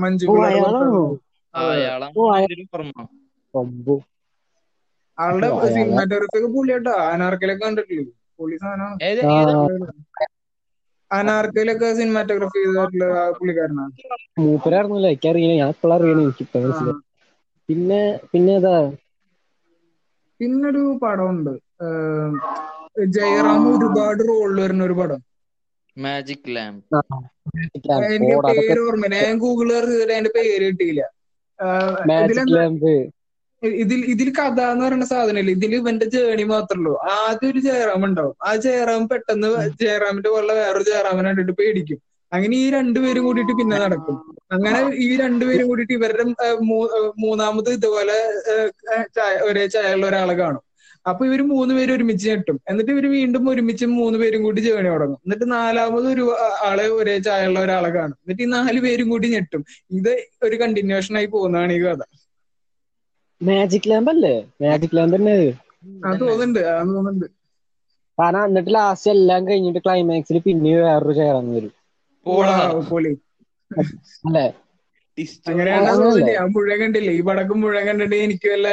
മഞ്ജു 0.00 0.28
ആളുടെ 5.18 5.48
സിനിമാറ്റോഗ്രാഫി 5.74 6.48
പുള്ളിയാട്ടോ. 6.54 6.94
അനാർക്കലൊക്കെ 7.08 7.64
കണ്ടിട്ടില്ലേ? 7.64 8.06
പുള്ളി 8.38 8.56
സാധനമാണ് 8.58 8.98
അനാർക്കലൊക്കെ 11.10 11.88
സിനിമാറ്റോഗ്രാഫി 11.98 12.58
ചെയ്തിട്ടുള്ള 12.58 13.06
പുള്ളിക്കാരനാണ് 13.38 13.94
മൂപ്പരായിരുന്നല്ലോ 14.40 15.10
എനിക്കറിയില്ല. 15.10 15.54
ഞാൻ 15.60 15.70
ഇപ്പോഴും 15.74 15.94
അറിയണം 15.96 16.24
എനിക്ക് 16.24 16.44
പിന്നെ 17.68 18.00
പിന്നെ 18.32 18.54
ഏതാ? 18.58 18.76
പിന്നൊരു 20.40 20.82
പടമുണ്ട്. 21.02 21.52
ജയറാം 23.14 23.62
ഒരുപാട് 23.72 24.22
റോളിൽ 24.28 24.58
വരുന്ന 24.62 24.82
ഒരു 24.84 24.96
പടം. 25.00 25.20
മാജിക് 25.96 26.48
ലാമ്പ് 26.54 26.86
എനിക്ക് 28.08 28.38
പേര് 28.48 28.80
ഓർമ്മയില്ല. 28.82 29.18
ഞാൻ 29.18 29.36
ഗൂഗിൾ 29.38 29.68
അതിന്റെ 29.76 30.32
പേര് 30.36 30.64
കിട്ടിയില്ല. 30.68 31.02
മാജിക് 32.08 32.52
ലാമ്പ് 32.54 32.92
ഇതിൽ 33.62 34.00
ഇതിൽ 34.12 34.28
കഥ 34.38 34.58
എന്ന് 34.72 34.84
പറയുന്ന 34.84 35.06
സാധനമില്ല 35.12 35.50
ഇതിൽ 35.56 35.72
ഇവന്റെ 35.78 36.06
ജേണി 36.14 36.44
മാത്രമേ 36.52 36.90
ആദ്യം 37.14 37.50
ഒരു 37.52 37.60
ജയറാം 37.66 38.02
ഉണ്ടാവും. 38.08 38.36
ആ 38.48 38.50
ജയറാം 38.66 39.02
പെട്ടെന്ന് 39.12 39.48
ജയറാമിന്റെ 39.82 40.30
പോലെ 40.34 40.54
വേറൊരു 40.60 40.84
ജയറാമിനെ 40.90 41.28
കണ്ടിട്ട് 41.30 41.54
പേടിക്കും. 41.60 41.98
അങ്ങനെ 42.32 42.54
ഈ 42.62 42.70
രണ്ടുപേരും 42.70 43.22
കൂടിയിട്ട് 43.26 43.54
പിന്നെ 43.60 43.76
നടക്കും. 43.84 44.16
അങ്ങനെ 44.54 44.78
ഈ 45.06 45.10
രണ്ടുപേരും 45.22 45.66
കൂടിയിട്ട് 45.70 45.94
ഇവരുടെ 45.98 46.24
മൂന്നാമത് 47.24 47.70
ഇതുപോലെ 47.78 48.16
ഒരേ 49.48 49.64
ചായയുള്ള 49.74 50.06
ഒരാളെ 50.10 50.34
കാണും. 50.42 50.62
അപ്പൊ 51.06 51.22
ഇവർ 51.28 51.40
മൂന്ന് 51.52 51.72
പേര് 51.76 51.90
ഒരുമിച്ച് 51.96 52.24
ഞെട്ടും. 52.30 52.56
എന്നിട്ട് 52.70 52.90
ഇവർ 52.94 53.04
വീണ്ടും 53.16 53.44
ഒരുമിച്ച് 53.50 53.86
മൂന്ന് 53.98 54.18
പേരും 54.22 54.40
കൂടി 54.46 54.60
ജേണി 54.66 54.88
തുടങ്ങും. 54.88 55.18
എന്നിട്ട് 55.24 55.46
നാലാമത് 55.52 56.06
ഒരു 56.14 56.24
ആളെ 56.68 56.86
ഒരേ 56.98 57.16
ചായയുള്ള 57.26 57.58
ഒരാളെ 57.66 57.90
കാണും. 57.98 58.16
എന്നിട്ട് 58.22 58.42
ഈ 58.46 58.48
നാല് 58.56 58.80
പേരും 58.86 59.08
കൂടി 59.14 59.28
ഞെട്ടും. 59.34 59.62
ഇത് 59.98 60.12
ഒരു 60.48 60.56
കണ്ടിന്യൂഷൻ 60.62 61.16
ആയി 61.20 61.28
പോകുന്നതാണ് 61.36 61.72
ഈ 61.72 61.80
കഥ. 61.86 62.00
മാജിക് 63.40 63.88
ലാമ്പ് 63.90 64.10
അല്ലേ? 64.12 64.34
മാജിക് 64.62 64.94
ലാമ്പ് 64.96 65.16
തന്നെ 65.16 65.34
കാരണം 68.18 68.44
എന്നിട്ട് 68.48 68.70
ലാസ്റ്റ് 68.76 69.10
എല്ലാം 69.12 69.40
കഴിഞ്ഞിട്ട് 69.48 69.80
ക്ലൈമാക്സിൽ 69.84 70.38
പിന്നെ 70.46 70.70
വേറൊരു 70.78 71.14
ചേരാൻ 71.18 71.46
വരും. 71.54 71.72
അല്ലേ. 74.26 74.46
അങ്ങനെയാണ് 75.50 75.86
ഞാൻ 76.30 76.48
മുഴുവൻ 76.54 76.78
കണ്ടില്ലേ? 76.82 77.12
ഈ 77.18 77.22
പടക്കം 77.28 77.58
മുഴുവൻ 77.62 77.84
കണ്ടിട്ട് 77.88 78.16
എനിക്ക് 78.26 78.48
വല്ല 78.54 78.68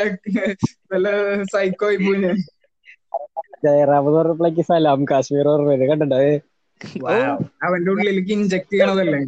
വല്ല 0.93 1.07
സൈക്കോ 1.53 1.87
ആയി 1.89 1.99
പോയി 2.05 2.19
ഞാൻ. 2.25 2.37
ജയറാം 3.65 4.05
എന്ന് 4.07 4.17
പറഞ്ഞപ്പോഴേക്ക് 4.17 4.63
സലാം 4.69 5.01
കാശ്മീർ 5.11 5.47
ഓർമ്മ 5.51 5.75
കണ്ടോ 5.91 6.17
അവന്റെ 7.65 7.89
ഉള്ളിലേക്ക് 7.93 8.33
inject 8.37 8.71
ചെയ്യണതല്ലേ? 8.73 9.19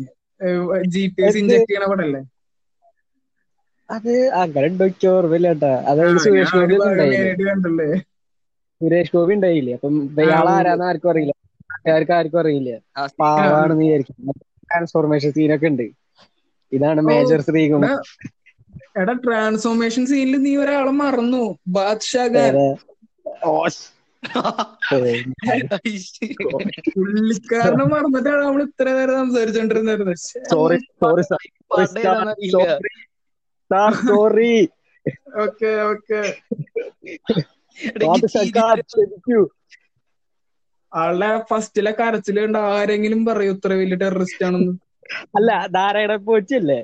G 0.93 1.03
P 1.15 1.21
S 1.27 1.39
inject 1.41 1.69
ചെയ്യണ 1.69 1.85
പടല്ലേ? 1.91 2.21
അത് 3.89 4.11
അങ്ങനെ 4.41 4.65
ഉണ്ടോക്കി 4.71 5.07
ഓർമ്മയില്ല 5.13 5.49
കേട്ടാ 5.53 5.71
അതായത് 5.91 6.19
സുരേഷ് 6.23 6.53
ഗോപി 6.57 6.75
ഉണ്ടായില്ലേ? 6.91 7.31
സുരേഷ് 8.81 9.13
ഗോപി 9.15 9.33
ഉണ്ടായില്ലേ? 9.37 9.73
അപ്പം 9.77 9.95
ഇയാൾ 10.25 10.47
ആരാന്ന് 10.55 10.85
ആർക്കും 10.89 11.09
അറിയില്ല. 11.13 11.33
ആർക്കും 11.95 12.15
ആർക്കും 12.17 12.39
അറിയില്ല. 12.43 12.71
പാവാണെന്ന് 13.21 13.83
വിചാരിക്കും. 13.85 14.15
ട്രാൻസ്ഫോർമേഷൻ 14.69 15.31
സീനൊക്കെ 15.37 15.69
ഉണ്ട്. 15.71 15.85
ഇതാണ് 16.71 17.01
മേജർ 17.09 17.41
ശ്രീകുമാർ. 17.47 17.91
എടാ, 19.01 19.13
ട്രാൻസ്ഫോർമേഷൻ 19.25 20.03
സീനിൽ 20.11 20.37
നീ 20.45 20.53
ഒരാളെ 20.63 20.93
മറന്നു. 21.01 21.43
ബാദ്ഷാ 21.77 22.23
പുള്ളിക്കാരനെ 26.95 27.85
മറന്നിട്ടാണ് 27.93 28.41
നമ്മൾ 28.45 28.61
ഇത്ര 28.67 28.87
നേരം 28.97 29.15
സംസാരിച്ചോണ്ടിരുന്നത്. 29.21 30.13
സോറി 30.51 30.77
സോറി 31.01 31.23
പടേതാന്നറിയില്ല. 33.71 33.91
സോറി 34.03 34.53
ഓക്കെ 35.41 35.71
ഓക്കെ 35.87 36.21
ആളുടെ 40.91 41.29
ഫസ്റ്റിലെ 41.49 41.91
കരച്ചിലുണ്ട്. 41.97 42.59
ആരെങ്കിലും 42.71 43.21
പറയൂ 43.27 43.53
ഇത്ര 43.55 43.71
വലിയ 43.79 43.97
ടെററിസ്റ്റ് 44.03 44.45
ആണെന്ന്. 44.47 44.73
അല്ല 45.37 45.49
നാരായണ 45.75 46.13
പോച്ചല്ലേ 46.27 46.79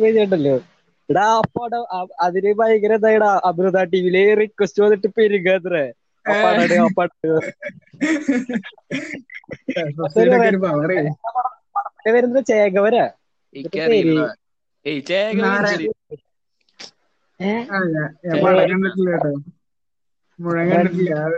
കഴിഞ്ഞിട്ടല്ലോ? 0.00 0.56
എടാ 1.08 1.24
ആ 1.32 1.40
പടം 1.54 1.82
അതിന് 2.26 2.52
ഭയങ്കര 2.60 2.94
എന്താ 2.98 3.10
അമൃത 3.48 3.78
ടിവിയിലെ 3.92 4.24
റിക്വസ്റ്റ് 4.42 4.82
വന്നിട്ട് 4.84 5.08
പെരുകാത്രേ 5.16 5.84
ആ 6.26 6.34
പടം 6.42 6.66
ആ 6.82 6.88
വരുന്നത് 12.12 12.44
ചേകവരാ. 12.44 13.10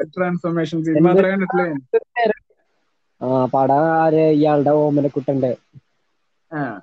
ട്രാൻസ്ഫോർമേഷൻ 0.03 0.83
ആ 3.23 3.45
പടം 3.45 4.03
ആര്? 4.03 4.14
ഇയാളുടെ 4.14 4.71
ഓമനക്കുട്ടന്റെ. 4.71 5.57
ആ. 6.55 6.81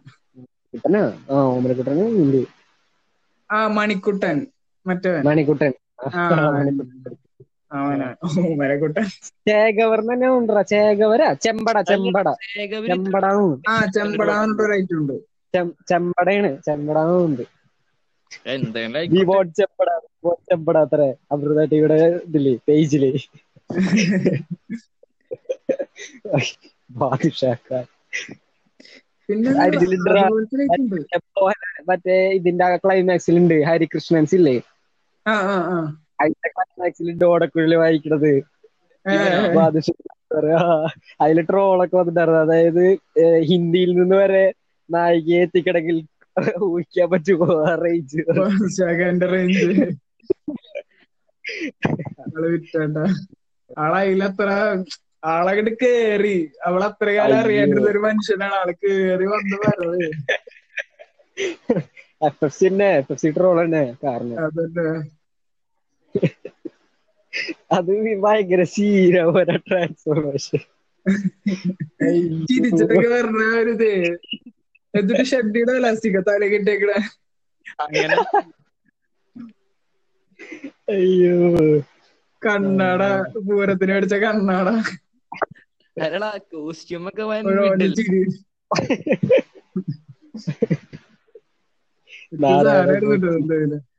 കുട്ടനാ? 0.73 1.17
ആ 1.29 1.33
ഓമനക്കുട്ടന് 1.33 2.01
ഉണ്ട്. 2.01 2.45
ആ 3.51 3.67
മണിക്കുട്ടൻ. 3.67 4.47
മറ്റേ 4.87 5.21
മണിക്കുട്ടൻ. 5.21 5.73
മരക്കുട്ടൻ 8.59 9.05
ഉണ്ടോ 10.37 10.61
ചേകവരാ 10.61 11.33
ചെമ്പട 11.33 11.77
ചെമ്പട. 11.89 12.27
ചെമ്പടയാണ് 15.85 16.49
ഉണ്ട്. 17.25 17.43
ചെമ്പട 20.47 20.77
അമൃത 21.31 21.59
ടിവിയുടെ 21.65 21.99
ഇതിൽ 22.27 22.45
പേജിൽ. 22.67 23.03
മറ്റേ 31.89 32.17
ഇതിന്റെ 32.29 32.77
ക്ലൈമാക്സിലുണ്ട് 32.85 33.55
ഹരികൃഷ്ണൻസ് 33.63 34.35
ഇല്ലേ? 34.35 34.55
ആ 36.23 36.25
ആ 36.25 36.31
ആ 36.31 36.31
അതിന്റെ 36.31 36.49
ക്ലൈമാക്സിലുണ്ട് 36.49 37.25
ഓടക്കുഴൽ 37.25 37.75
വായിക്കണത് 37.75 38.33
അതിൽ 41.21 41.41
ട്രോളൊക്കെ 41.41 41.97
വന്നിട്ടുണ്ടായിരുന്നു. 41.97 42.41
അതായത് 42.41 42.83
ഹിന്ദിയിൽ 43.41 43.91
നിന്ന് 43.95 44.15
വരെ 44.15 44.43
നായികയെ 44.89 45.41
എത്തിക്കണമെങ്കിൽ 45.41 45.97
ഊഹിക്കാൻ 46.63 47.09
പറ്റുമോ 47.09 47.47
റേഞ്ച് 47.75 48.21
റേഞ്ച് 49.33 49.71
ആൾ 52.29 52.47
വിറ്റണ്ട 52.47 52.97
ആളതിലത്ര 53.77 54.47
ആളങ്ങട്ട് 55.25 55.71
കേറി. 55.81 56.35
അവളത്ര 56.63 57.07
കാലം 57.11 57.37
അറിയാണ്ടിരുന്ന 57.37 57.89
ഒരു 57.89 57.97
മനുഷ്യനാണ്. 57.99 58.55
ആൾ 58.55 58.71
കേറി 58.83 59.25
വന്ന് 59.25 59.57
പറഞ്ഞത് 59.63 60.03
എഫ് 62.21 62.45
എഫ് 62.45 62.57
സി 62.59 62.67
തന്നെ. 62.67 62.89
എഫ് 62.93 63.11
എഫ് 63.11 63.21
സി 63.21 63.29
ട്രോൾ 63.37 63.57
തന്നെ. 63.61 63.83
കാരണം. 64.03 64.41
അതന്നെ. 64.43 64.87
അത് 67.71 68.21
ഭയങ്കര 68.21 68.63
സീരവര 68.63 69.59
ട്രാൻസ്ഫോർമേഷൻ 69.67 70.59
ചിരിച്ചിട്ടൊക്കെ 72.45 73.13
പറഞ്ഞ 73.13 73.61
ഒരു 73.61 73.69
ഇത്. 73.69 74.19
എന്നിട്ട് 74.93 75.25
ഷഡ്ഡിയുടെ 75.25 75.71
ഇലാസ്റ്റിക്ക 75.71 76.23
തല 76.27 76.43
അങ്ങനെ. 77.79 78.15
അയ്യോ. 80.89 81.81
കണ്ണാട 82.41 83.01
പൂരത്തിന് 83.47 83.91
അടിച്ച 83.91 84.15
കണ്ണാട. 84.15 84.69
കോസ്റ്റ്യൂമൊക്കെ 85.97 86.41
കോസ്റ്റ്യൂം 86.51 87.07
ഒക്കെ 87.07 87.23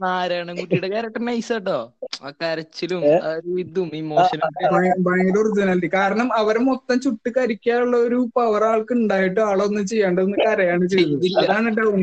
നാരായണൻകുട്ടിയുടെ 0.00 0.88
ക്യാരക്ടർ 0.88 1.24
നൈസ് 1.24 1.52
കേട്ടോ 1.52 1.76
ആ 2.22 2.30
കരച്ചിലും 2.30 3.02
ആ 3.24 3.32
ഒരു 3.32 3.58
ഇതും 3.58 3.90
ഇമോഷനും 3.94 4.50
ഭയ- 4.74 4.96
ഭയങ്കര 5.00 5.38
ഒറിജിനാലിറ്റി 5.38 5.90
കാരണം 5.94 6.32
അവരെ 6.32 6.58
മൊത്തം 6.60 7.00
ചുട്ട് 7.00 7.30
കരിക്കാനുള്ള 7.36 7.96
ഒരു 7.98 8.28
പവർ 8.36 8.64
ആൾക്ക് 8.64 8.92
ഉണ്ടായിട്ട് 8.92 9.40
ആളൊന്നും 9.40 9.86
ചെയ്യാണ്ടെന്ന് 9.86 10.36
കരയാണ് 10.38 10.86
ചെയ്തത്. 10.86 11.26
അതാണ് 11.40 11.68
ഡൗൺ 11.76 11.98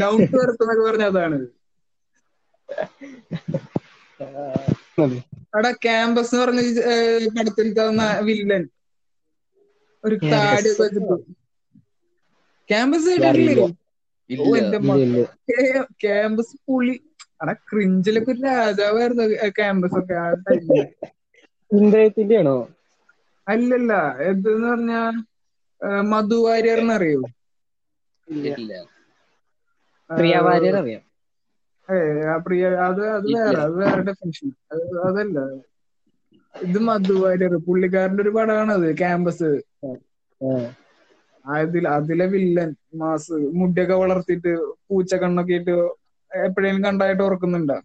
ഡൗൺ 0.00 0.18
ടു 0.26 0.36
എർത്ത് 0.36 0.62
എന്നൊക്കെ 0.62 0.84
പറഞ്ഞ 0.88 1.02
അതാണ്. 1.04 1.38
അവിടെ 5.54 5.72
ക്യാമ്പസ് 5.84 6.34
എന്ന് 6.34 6.44
പറഞ്ഞ 6.44 6.60
ഏഹ്, 6.92 7.28
പടത്തിലത്തെ 7.28 7.84
വില്ലൻ 8.22 8.64
ഒരു 10.04 10.16
താടി 10.24 10.68
വെച്ചിട്ട്. 10.72 11.16
ക്യാമ്പസ് 12.70 13.08
കേട്ടിട്ടില്ലേ? 13.12 13.66
ഓ 14.30 14.46
ഇല്ല 14.82 15.02
എന്റെ. 15.04 15.24
ക്യാമ്പസ് 16.02 16.54
പുളി 16.64 16.94
അടാ 17.40 17.52
ക്രിഞ്ചിലൊക്കെ 17.68 18.30
ഒരു 18.34 18.42
രാജാവായിരുന്നു 18.48 19.24
ക്യാമ്പസ് 19.56 19.98
ഒക്കെ 20.00 20.16
ആ 20.20 20.28
ടൈമിൽ 20.46 20.78
ഇന്ദ്രയത്തിന്റെ 21.70 22.36
ആണോ 22.40 22.56
അല്ലല്ല 23.46 23.92
എന്തെന്ന് 24.28 24.68
പറഞ്ഞാ 24.68 25.00
മധു 26.10 26.38
വാര്യർ 26.44 26.78
എന്നറിയോ 26.78 27.22
പ്രിയ 30.10 30.34
വാര്യർ 30.44 30.74
അറിയാം. 30.78 31.02
പ്രിയ 32.44 32.62
അത് 32.86 33.02
അത് 33.10 33.28
വേറെ 33.34 33.58
അത് 33.62 33.74
വേറെ 33.80 34.00
ഡെഫിനിഷൻ 34.08 34.48
അതല്ല. 35.06 35.36
ഇത് 36.54 36.78
മധു 36.86 37.14
വാര്യർ 37.20 37.54
പുള്ളിക്കാരന്റെ 37.66 38.22
ഒരു 38.24 38.32
പടമാണ് 38.36 38.72
അത് 38.76 38.86
ക്യാമ്പസ് 39.00 39.50
ആ. 40.40 40.50
അതിൽ 41.54 41.84
അതിലെ 41.96 42.26
വില്ലൻ 42.32 42.70
മാസ് 43.00 43.36
മുടിയൊക്കെ 43.58 43.96
വളർത്തിയിട്ട് 44.02 44.52
പൂച്ച 44.86 45.14
കണ്ണൊക്കെ 45.22 45.54
ഇട്ട് 45.60 45.74
എപ്പോഴേലും 46.30 46.82
കണ്ടായിട്ട് 46.86 47.22
ഓർക്കുന്നുണ്ടോ 47.26 47.78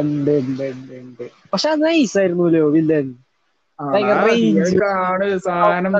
ഉണ്ട് 0.00 0.30
ഉണ്ട് 0.40 0.62
ഉണ്ട് 0.70 0.94
ഉണ്ട്. 1.00 1.22
പക്ഷെ 1.52 1.68
അത് 1.70 1.82
നൈസായിരുന്നല്ലോ 1.84 2.62
വില്ലൻ 2.74 3.06
ആണ്. 3.78 5.26
സാധനം 5.46 5.94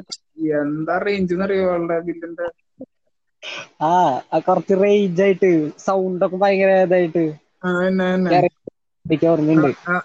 എന്താ 0.60 0.96
റേഞ്ച് 1.06 1.34
എന്നറിയോ 1.34 1.64
അവളുടെ 1.68 1.96
വില്ലന്റെ 2.08 2.46
ആ 3.82 3.92
കുറച്ച് 4.46 4.74
റേഞ്ച് 4.82 5.22
ആയിട്ട് 5.22 5.50
സൗണ്ട് 5.84 6.24
ഒക്കെ 6.26 6.38
ഭയങ്കര 6.42 6.72
ഇതായിട്ട്. 6.86 7.24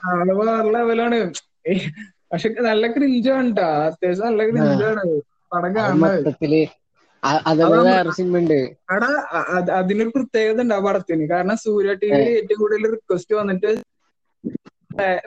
ആൾ 0.04 0.30
വേറെ 0.40 0.70
ലെവലാണ് 0.76 1.20
പക്ഷെ 2.32 2.50
നല്ല 2.68 2.86
ക്രിഞ്ചാണ് 2.96 3.50
അത്യാവശ്യം 3.88 4.26
നല്ല 4.28 4.44
ക്രിഞ്ചാണ് 4.52 5.04
മൊത്തത്തിൽ 6.02 6.54
എടാ 8.94 9.10
അതിനൊരു 9.80 10.12
പ്രത്യേകത 10.16 10.60
ഉണ്ട് 10.64 10.74
ആ 10.74 10.82
പടത്തിന്. 10.86 11.24
കാരണം 11.32 11.58
സൂര്യ 11.64 11.94
ടി 12.02 12.10
വി 12.16 12.24
ഏറ്റവും 12.34 12.60
കൂടുതൽ 12.62 12.84
റിക്വസ്റ്റ് 12.96 13.36
വന്നിട്ട് 13.40 13.72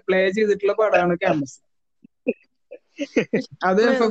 പ്ലേ 0.06 0.20
ചെയ്തിട്ടുള്ള 0.36 0.74
പടമാണ് 0.80 1.14
ക്യാമ്പസ് 1.22 1.56
അത് 3.68 3.82
എഫ് 3.92 4.04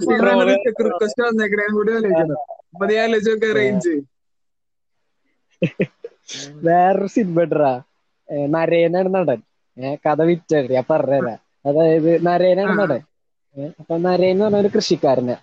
എഫ് 0.69 0.83
റിക്വസ്റ്റ് 0.87 1.23
വന്നേക്കണേ 1.27 1.67
കൂടി 1.75 1.91
ആലോചിക്കണം. 1.97 2.39
അപ്പൊ 2.73 2.85
നീ 2.89 2.95
ആലോചിച്ച് 3.03 3.31
നോക്കിയ 3.31 3.53
റേഞ്ച് 3.59 3.93
വേറൊരു 6.65 7.07
സിനിമ 7.07 7.43
നരേനാണ് 8.55 9.09
നടൻ. 9.15 9.39
കഥ 10.05 10.21
വിറ്റ 10.29 10.51
ഞാൻ 10.73 10.85
പറഞ്ഞുതരാം. 10.89 11.39
അതായത് 11.65 12.11
നരേനാണ്. 12.27 12.73
നടൻ. 12.81 13.01
അപ്പൊ 13.81 13.93
നരേൻ 14.05 14.31
എന്ന് 14.31 14.45
പറഞ്ഞ 14.45 14.61
ഒരു 14.63 14.71
കൃഷിക്കാരനാ. 14.75 15.35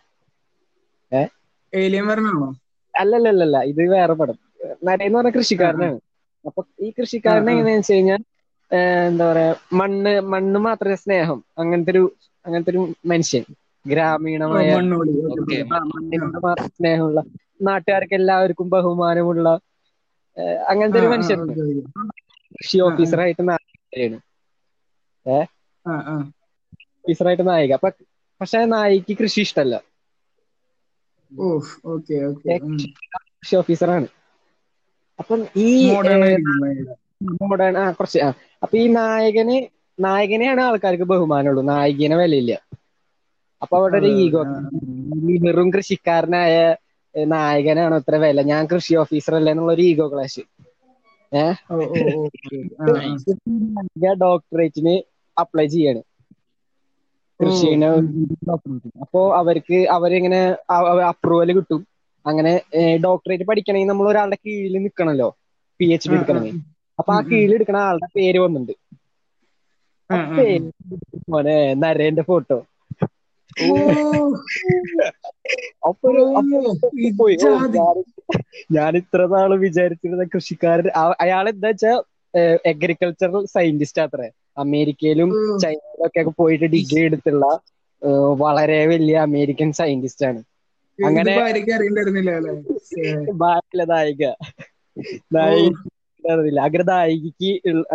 അല്ലല്ലല്ല 2.95 3.57
ഇത് 3.63 3.83
വേറെ 3.91 4.13
പടം. 4.13 4.37
നരേന്ന് 4.85 5.05
എന്ന് 5.05 5.19
പറഞ്ഞ 5.19 5.31
കൃഷിക്കാരനാണ്. 5.31 5.99
അപ്പൊ 6.45 6.63
ഈ 6.81 6.93
ആ. 6.99 7.55
എങ്ങനെയാന്ന് 7.55 7.79
വെച്ച് 7.79 7.93
കഴിഞ്ഞാൽ 7.93 8.21
എന്താ 9.07 9.33
പറയാ 9.33 9.55
മണ്ണ് 9.73 10.21
മണ്ണ് 10.33 10.61
മാത്രമേ 10.61 10.95
സ്നേഹം. 10.95 11.45
അങ്ങനത്തെ 11.59 11.91
ഒരു 11.91 12.05
അങ്ങനത്തെ 12.47 12.71
ഒരു 12.71 12.83
മനുഷ്യൻ 13.07 13.45
ഗ്രാമീണമായ 13.87 14.69
മണ്ണിനോട് 14.77 16.39
മാത്രം 16.45 16.69
സ്നേഹമുള്ള 16.69 17.21
നാട്ടുകാർക്ക് 17.63 18.15
എല്ലാവർക്കും 18.15 18.71
ബഹുമാനമുള്ള 18.71 19.49
അങ്ങനത്തെ 20.69 21.01
ഒരു 21.01 21.07
മനുഷ്യൻ 21.07 21.41
കൃഷി 22.55 22.79
ഓഫീസറായിട്ട് 22.79 23.49
നായികയാണ്. 23.49 24.19
ഏഹ് 25.27 25.47
ഓഫീസറായിട്ട് 26.99 27.49
നായിക. 27.49 27.73
അപ്പൊ 27.73 27.91
പക്ഷെ 28.41 28.65
നായിക്ക് 28.65 29.19
കൃഷി 29.19 29.41
ഇഷ്ടല്ല. 29.41 29.75
കൃഷി 33.39 33.57
ഓഫീസറാണ് 33.57 34.07
അപ്പം 35.19 35.41
ഈ 35.65 35.71
മോഡേൺ 37.43 37.75
ആ 37.77 37.87
കുറച്ച് 37.93 38.19
ആ. 38.19 38.29
അപ്പൊ 38.63 38.75
ഈ 38.79 38.87
നായകന് 38.97 39.57
നായകനെയാണ് 39.99 40.61
ആൾക്കാർക്ക് 40.67 41.07
ബഹുമാനമുള്ളൂ. 41.11 41.63
നായികനെ 41.71 42.17
വിലയില്ല. 42.21 42.53
അപ്പൊ 43.63 43.75
അവിടെ 43.79 43.97
ഒരു 44.01 44.09
ഈഗോ 44.19 44.41
വെറും 45.45 45.69
കൃഷിക്കാരനായ 45.75 46.55
നായകനാണ് 47.15 47.97
ഇത്ര 48.01 48.17
വില. 48.23 48.41
ഞാൻ 48.51 48.63
കൃഷി 48.73 48.95
ഓഫീസർ 49.03 49.35
അല്ലേ 49.39 49.53
എന്നുള്ള 49.55 49.73
ഒരു 49.73 49.85
ഈഗോ 49.91 50.07
ക്ലാഷ് 50.13 50.43
ഏഹ് 51.33 51.57
ഡോക്ടറേറ്റിന് 54.23 54.95
അപ്ലൈ 55.37 55.67
ചെയ്യാണ്. 55.69 56.03
കൃഷിനെ 57.41 57.89
അപ്പോ 59.03 59.21
അവർക്ക് 59.37 59.79
അവരിങ്ങനെ 59.97 60.41
അപ്രൂവൽ 61.11 61.51
കിട്ടും. 61.53 61.81
അങ്ങനെ 62.27 62.53
ഡോക്ടറേറ്റ് 63.05 63.45
പഠിക്കണമെങ്കിൽ 63.45 63.89
നമ്മൾ 63.89 64.07
ഒരാളുടെ 64.09 64.39
കീഴിൽ 64.45 64.77
നിൽക്കണല്ലോ. 64.79 65.29
പി 65.81 65.87
എച്ച് 65.93 66.09
ഡി 66.11 66.15
എടുക്കണമെങ്കിൽ. 66.15 66.57
അപ്പൊ 66.99 67.13
ആ 67.15 67.21
കീഴിൽ 67.31 67.53
എടുക്കണ 67.55 67.79
ആളുടെ 67.89 68.09
പേര് 68.17 68.39
വന്നിട്ടുണ്ട്. 68.39 68.75
മോനെ 71.31 71.55
നരേന്റെ 71.83 72.23
ഫോട്ടോ 72.23 72.59
അപ്പൊ 75.89 76.09
ഞാൻ- 78.71 78.97
ഇത്ര 79.01 79.27
നാൾ 79.27 79.51
വിചാരിച്ചിരുന്ന 79.59 80.25
കൃഷിക്കാരൻ 80.35 80.89
അയാൾ 81.21 81.45
എന്താ 81.49 81.69
വെച്ചാ 81.69 81.93
അഗ്രികൾച്ചറൽ 82.67 83.45
സയന്റിസ്റ്റ് 83.55 84.03
അത്രേ 84.03 84.29
അമേരിക്കയിലും 84.57 85.31
ചൈനയിലും 85.59 86.07
ഒക്കെ 86.07 86.31
പോയിട്ട് 86.31 86.65
ഡിഗ്രി 86.67 87.01
എടുത്തുള്ള 87.01 87.47
വളരെ 88.37 88.87
വലിയ 88.87 89.17
അമേരിക്കൻ 89.19 89.73
സയന്റിസ്റ്റ് 89.73 90.27
ആണ്. 90.27 90.41
അങ്ങനെ. 91.05 91.37
ബാക്കിയുള്ള 93.35 93.85
നായിക. 93.85 94.25
നായിക 95.33 95.73
അറിയില്ല 96.25 96.61
അഗ്രനായികക്ക് 96.61 97.51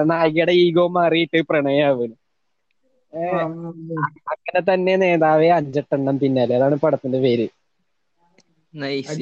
നായികയുടെ 0.10 0.52
ഈഗോ 0.58 0.88
മാറിയിട്ട് 0.89 1.41
പ്രണയാവുന്നു. 1.50 2.15
അങ്ങനെ 4.34 4.62
തന്നെ 4.63 4.95
നേതാവെ 4.95 5.50
അഞ്ചെട്ടെണ്ണം 5.52 6.19
പിന്നാലെ. 6.19 6.56
അതാണ് 6.56 6.76
പടത്തിന്റെ 6.76 7.19
പേര്. 7.19 7.48
നൈസ്. 8.74 9.17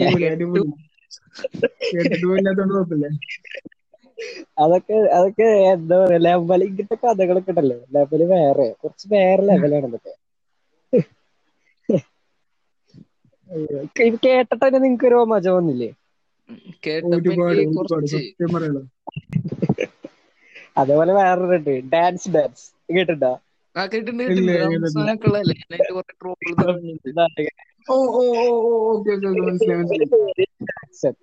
കേട്ടിട്ട് 4.18 4.28
അതൊക്കെ 4.64 4.98
അതൊക്കെ 5.16 5.46
എന്താ 5.72 5.98
പറയാ 6.02 6.20
ലെവൽ 6.26 6.62
ഇങ്ങനത്തെ 6.64 6.98
കഥകളൊക്കെ 7.04 7.52
ഉണ്ടല്ലോ. 7.54 7.78
ലെവൽ 7.96 8.24
വേറെ 8.32 8.68
കുറച്ച് 8.82 9.08
വേറെ 9.14 9.44
ലെവലാണ് 9.50 9.90
ഇതൊക്കെ. 9.92 10.14
ഇത് 14.06 14.18
കേട്ടിട്ട് 14.26 14.64
തന്നെ 14.64 14.80
നിങ്ങക്ക് 14.80 15.08
ഒരു 15.10 15.20
മജ 15.32 15.46
വന്നില്ലേ? 15.52 15.90
അതേപോലെ 20.78 21.12
വേറൊരുണ്ട് 21.16 21.72
ഡാൻസ് 21.94 22.30
ഡാൻസ് 22.30 22.66
കേട്ടിട്ടുണ്ടോ? 22.90 23.34
ജാക്സൺ. 30.62 31.14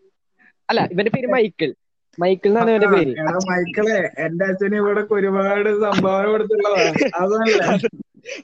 അല്ല 0.69 0.81
ഇവന്റെ 0.93 1.13
പേര് 1.15 1.29
മൈക്കിൾ. 1.29 1.71
മൈക്കിൾ 2.19 2.51
എന്നാണ് 2.51 2.71
ഇവന്റെ 2.73 2.89
പേര്. 2.95 3.15
എടാ 3.21 3.39
മൈക്കിളെ 3.51 3.97
എന്റെ 4.25 4.45
അച്ഛന് 4.51 4.77
ഇവിടെ 4.83 5.03
ഒരുപാട് 5.17 5.71
സംഭാവന 5.85 6.27
കൊടുത്തുള്ളതാണ് 6.33 6.95
അതല്ല 7.23 7.61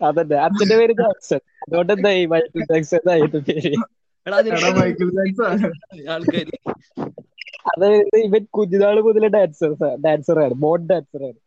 അതന്നെ. 0.08 0.36
അച്ഛന്റെ 0.46 0.76
പേര് 0.80 0.94
ജാക്സൺ. 1.00 1.40
അതുകൊണ്ട് 1.64 1.92
എന്തായി? 1.96 2.22
മൈക്കിൾ 2.32 2.62
ജാക്സൺ 2.70 2.98
എന്നായിരുന്നു 3.02 3.40
പേര്. 3.48 3.72
എടാ 4.26 4.38
എടാ 4.58 4.70
മൈക്കിൾ 4.78 5.10
ജാക്സൺ. 5.18 5.58
ആൾക്കാര്. 6.14 6.54
അതായത് 7.70 8.16
ഇവൻ 8.26 8.42
കുഞ്ഞുനാൾ 8.56 8.96
മുതൽ 9.06 9.24
ഡാൻസർ 9.36 9.72
ഡാൻസറാണ്. 10.04 10.54
ബോൺ 10.64 10.80
ഡാൻസറാണ്. 10.90 11.38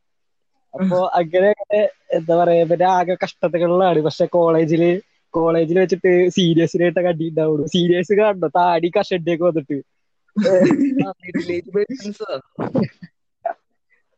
അപ്പൊ 0.73 0.97
അങ്ങനെ 1.19 1.49
അങ്ങനെ 1.53 1.81
എന്താ 2.17 2.33
പറയാ 2.36 2.62
ഇവന്റെ 2.65 2.88
ആകെ 2.97 3.15
കഷ്ടതകളിലാണ്. 3.23 3.99
പക്ഷെ 4.07 4.25
കോളേജിൽ 4.36 4.83
കോളേജിൽ 5.33 5.77
വെച്ചിട്ട് 5.79 6.12
സീരിയസിനായിട്ട് 6.36 6.99
കണ്ടിട്ടുണ്ടാവുള്ളൂ. 6.99 7.65
സീരിയസ് 7.75 8.13
കാണണം 8.19 8.51
താടി 8.57 8.89
കഷണ്ടിയൊക്കെ 8.97 9.45
വന്നിട്ട്. 9.45 9.77
മിഡിൽ 11.19 11.50
പേഴ്സൺസ് 11.74 12.30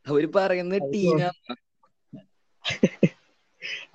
അവർ 0.06 0.24
പറയുന്നത് 0.34 0.82
ടീന. 0.92 1.20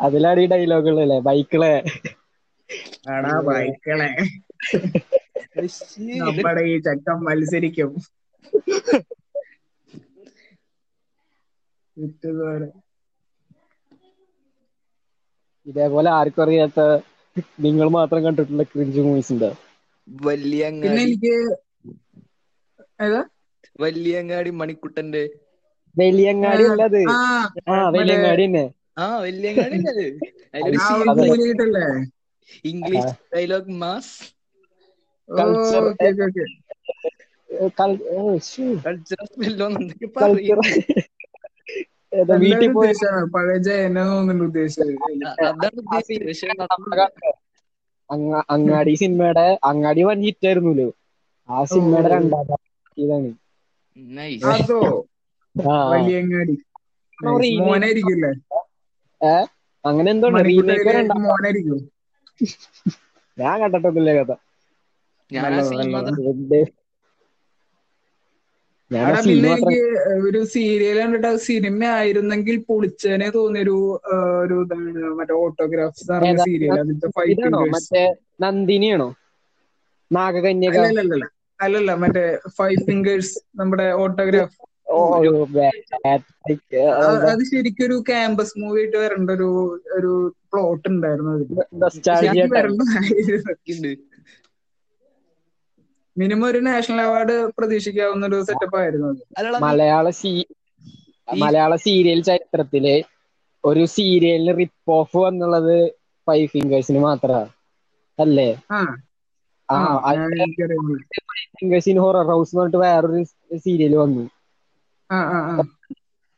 അതിലാണ് 0.05 0.39
ഈ 0.41 0.49
ഡയലോഗുകളല്ലേ 0.51 1.19
ബൈക്കിളെ. 1.27 1.73
ആടാ 3.11 3.33
ബൈക്കിളെ. 3.47 4.09
നമ്മുടെ 6.19 6.63
ഈ 6.71 6.77
ചക്കം 6.87 7.17
മത്സരിക്കും. 7.25 7.91
ഇതേപോലെ 15.67 16.09
ആർക്കും 16.11 16.43
അറിയാത്ത 16.43 16.79
നിങ്ങൾ 17.65 17.87
മാത്രം 17.97 18.21
കണ്ടിട്ടുള്ള 18.25 18.63
ക്രിഞ്ച് 18.71 19.01
മൂവീസ് 19.01 19.33
ഉണ്ട്? 19.33 19.49
പിന്നെ 20.77 20.99
വല്യങ്ങാടി 20.99 21.03
എനിക്ക് 21.03 21.33
വല്യങ്ങാടി 23.81 24.49
മണിക്കുട്ടന്റെ. 24.51 25.23
വലിയങ്ങാടി 25.95 26.65
അല്ല 26.65 26.81
അത് 26.83 27.01
ആ 27.69 27.75
വലിയങ്ങാടി 27.95 28.45
തന്നെ. 28.45 28.65
ആ 28.97 29.07
വല്യങ്ങാടി 29.19 29.79
ഇംഗ്ലീഷ് 32.65 33.13
ഡയലോഗ് 33.31 33.73
മാസ് 33.77 34.15
വീട്ടിൽ 42.41 42.69
പോയി 42.71 42.93
പഴയ 43.33 43.57
ഉദ്ദേശിച്ചത്. 44.43 44.95
അങ്ങാടി 48.49 48.93
സിനിമയുടെ 48.95 49.45
അങ്ങാടി 49.63 50.01
വൻ 50.03 50.19
ഹിറ്റ് 50.25 50.47
ആയിരുന്നു 50.47 50.87
ആ 51.49 51.63
സിനിമയുടെ. 51.65 52.09
രണ്ടാം 52.09 52.45
ഭാഗം 52.91 53.03
ഇതാണ്. 53.03 53.29
Nice. 54.15 54.43
അതോ 54.53 54.79
ആ. 55.55 55.75
വലിയങ്ങാടി. 55.91 56.55
ആ, 57.19 57.31
remake. 57.41 57.59
മോനായിരിക്കില്ലേ 57.61 58.31
അങ്ങനെ 59.83 60.99
എന്തോ 60.99 61.17
മോനായിരിക്കും 61.25 61.79
ഞാൻ 63.37 63.55
കണ്ടിട്ടൊന്നുമില്ല 63.61 64.11
കഥ. 64.19 64.31
പിന്നെ 69.21 69.49
എനിക്ക് 69.51 69.77
ഒരു 70.25 70.39
സീരിയൽ 70.53 70.97
കണ്ടിട്ട് 70.99 71.29
സിനിമ 71.45 71.83
ആയിരുന്നെങ്കിൽ 71.93 72.55
പൊളിച്ചേനെ 72.67 73.29
തോന്നിയൊരു 73.29 73.75
ഒരു 74.43 74.57
ഇതാണ്. 74.65 74.89
മറ്റേ 75.19 75.35
ഓട്ടോഗ്രാഫ്സ് 75.43 76.07
സീരിയൽ 76.43 76.75
അതിന്റെ 76.75 77.09
മറ്റേ 77.73 78.03
നന്ദിനിയാണോ? 78.41 79.09
നാഗകന്യക? 80.11 80.77
അല്ലല്ല 81.61 81.91
മറ്റേ 82.03 82.23
ഫൈവ് 82.57 82.79
ഫിംഗേഴ്സ് 82.87 83.31
നമ്മുടെ 83.59 83.87
ഓട്ടോഗ്രാഫ് 84.01 84.57
അത് 87.31 87.43
ശരിക്കും 87.49 87.85
ഒരു 87.87 87.97
ക്യാമ്പസ് 88.07 88.53
മൂവി 88.61 88.79
ആയിട്ട് 88.81 88.97
വരേണ്ട 88.97 89.31
ഒരു 89.37 89.49
ഒരു 89.97 90.11
പ്ലോട്ട് 90.49 90.87
ഉണ്ടായിരുന്നു 90.91 91.31
അതിൽ. 91.35 91.47
മിനിമം 96.17 96.45
ഒരു 96.47 96.59
നാഷണൽ 96.65 97.01
അവാർഡ് 97.03 97.35
പ്രതീക്ഷിക്കാവുന്ന 97.57 98.23
ഒരു 98.29 98.39
സെറ്റപ്പ് 98.49 98.77
ആയിരുന്നു 98.81 99.07
അത്. 99.11 99.21
മലയാള 99.65 100.07
സീ 100.19 100.31
മലയാള 101.27 101.73
സീരിയൽ 101.85 102.19
ചരിത്രത്തിൽ 102.29 102.85
ഒരു 103.63 103.83
സീരിയലിന് 103.95 104.53
റിപ്പ് 104.59 104.91
ഓഫ് 104.91 105.21
എന്നുള്ളത് 105.29 105.75
ഫൈവ് 106.27 106.47
ഫിംഗേഴ്സിന് 106.53 107.01
മാത്രമാണ് 107.05 107.51
അല്ലേ? 108.19 108.49
ഹൊറർ 111.97 112.25
ഹൗസ് 112.29 112.51
എന്ന് 112.51 112.61
പറഞ്ഞിട്ട് 112.61 112.79
വേറൊരു 112.83 113.21
സീരിയൽ 113.63 113.93
വന്നു. 113.97 114.23
ആ 115.09 115.19
ആ 115.31 115.39
ആ. 115.49 115.57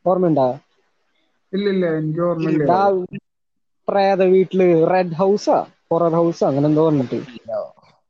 ഓർമ്മയുണ്ടാ? 0.05 0.47
ഇല്ല 1.53 1.67
ഇല്ല 1.73 1.85
എനിക്ക് 1.99 2.23
ഓർമ്മയില്ല. 2.25 2.63
പ്രേത 3.87 4.21
വീട്ടിൽ 4.31 4.61
റെഡ് 4.91 5.17
ഹൗസാ 5.19 5.57
ഹൊറർ 5.87 6.13
ഹൗസ് 6.17 6.43
അങ്ങനെ 6.49 6.67
എന്തോ 6.69 6.83
പറഞ്ഞിട്ട്. 6.87 7.19